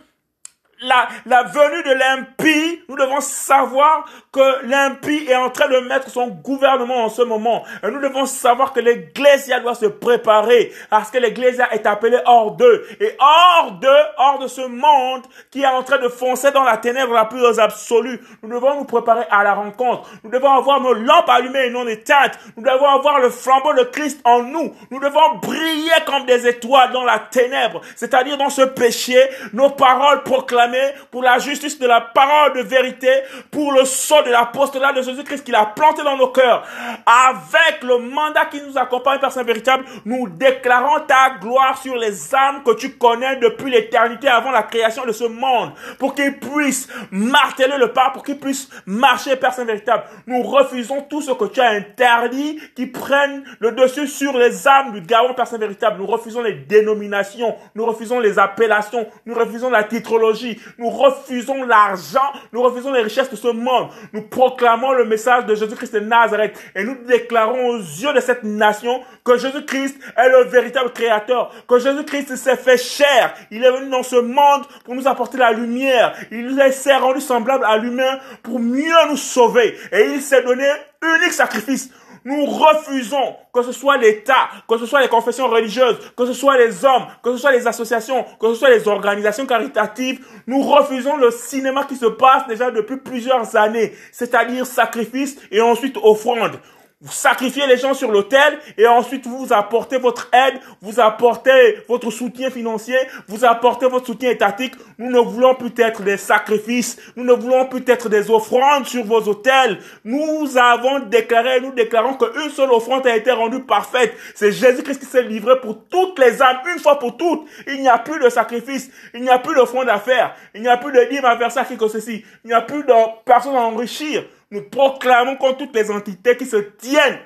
[0.82, 6.10] la, la venue de l'impie, nous devons savoir que l'impie est en train de mettre
[6.10, 7.64] son gouvernement en ce moment.
[7.82, 12.86] Nous devons savoir que l'Ecclésia doit se préparer parce que l'Ecclésia est appelée hors d'eux.
[13.00, 16.76] Et hors d'eux, hors de ce monde qui est en train de foncer dans la
[16.76, 20.08] ténèbre la plus absolue, nous devons nous préparer à la rencontre.
[20.22, 22.38] Nous devons avoir nos lampes allumées et non éteintes.
[22.56, 24.74] Nous devons avoir le flambeau de Christ en nous.
[24.90, 29.18] Nous devons briller comme des étoiles dans la ténèbre, c'est-à-dire dans ce péché,
[29.52, 30.73] nos paroles proclamées
[31.10, 33.08] pour la justice de la parole de vérité,
[33.50, 36.66] pour le sceau de l'apostolat de Jésus-Christ qu'il a planté dans nos cœurs.
[37.06, 42.34] Avec le mandat qui nous accompagne, Père Saint véritable, nous déclarons ta gloire sur les
[42.34, 46.88] âmes que tu connais depuis l'éternité avant la création de ce monde, pour qu'ils puissent
[47.10, 50.04] marteler le pas, pour qu'ils puissent marcher, Père Saint véritable.
[50.26, 54.92] Nous refusons tout ce que tu as interdit qui prennent le dessus sur les âmes
[54.92, 55.98] du Gabon, Père Saint véritable.
[55.98, 62.32] Nous refusons les dénominations, nous refusons les appellations, nous refusons la titrologie, nous refusons l'argent,
[62.52, 63.88] nous refusons les richesses de ce monde.
[64.12, 68.44] Nous proclamons le message de Jésus-Christ de Nazareth et nous déclarons aux yeux de cette
[68.44, 73.34] nation que Jésus-Christ est le véritable créateur, que Jésus-Christ s'est fait chair.
[73.50, 76.14] Il est venu dans ce monde pour nous apporter la lumière.
[76.30, 79.76] Il s'est rendu semblable à l'humain pour mieux nous sauver.
[79.92, 80.66] Et il s'est donné
[81.02, 81.90] unique sacrifice.
[82.24, 86.56] Nous refusons que ce soit l'État, que ce soit les confessions religieuses, que ce soit
[86.56, 90.24] les hommes, que ce soit les associations, que ce soit les organisations caritatives.
[90.46, 95.98] Nous refusons le cinéma qui se passe déjà depuis plusieurs années, c'est-à-dire sacrifice et ensuite
[96.02, 96.58] offrande.
[97.04, 102.10] Vous sacrifiez les gens sur l'autel et ensuite vous apportez votre aide, vous apportez votre
[102.10, 102.96] soutien financier,
[103.28, 104.72] vous apportez votre soutien étatique.
[104.96, 109.04] Nous ne voulons plus être des sacrifices, nous ne voulons plus être des offrandes sur
[109.04, 109.80] vos autels.
[110.02, 114.14] Nous avons déclaré, nous déclarons qu'une seule offrande a été rendue parfaite.
[114.34, 117.46] C'est Jésus-Christ qui s'est livré pour toutes les âmes, une fois pour toutes.
[117.66, 120.68] Il n'y a plus de sacrifice, il n'y a plus d'offrande à faire, il n'y
[120.68, 122.94] a plus de dîme à faire ça, que ceci, il n'y a plus de
[123.26, 124.24] personne à enrichir.
[124.54, 127.18] Nous proclamons contre toutes les entités qui se tiennent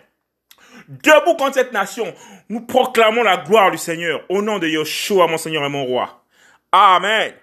[0.88, 2.06] debout contre cette nation.
[2.48, 6.24] Nous proclamons la gloire du Seigneur au nom de Yeshua, mon Seigneur et mon roi.
[6.72, 7.34] Amen.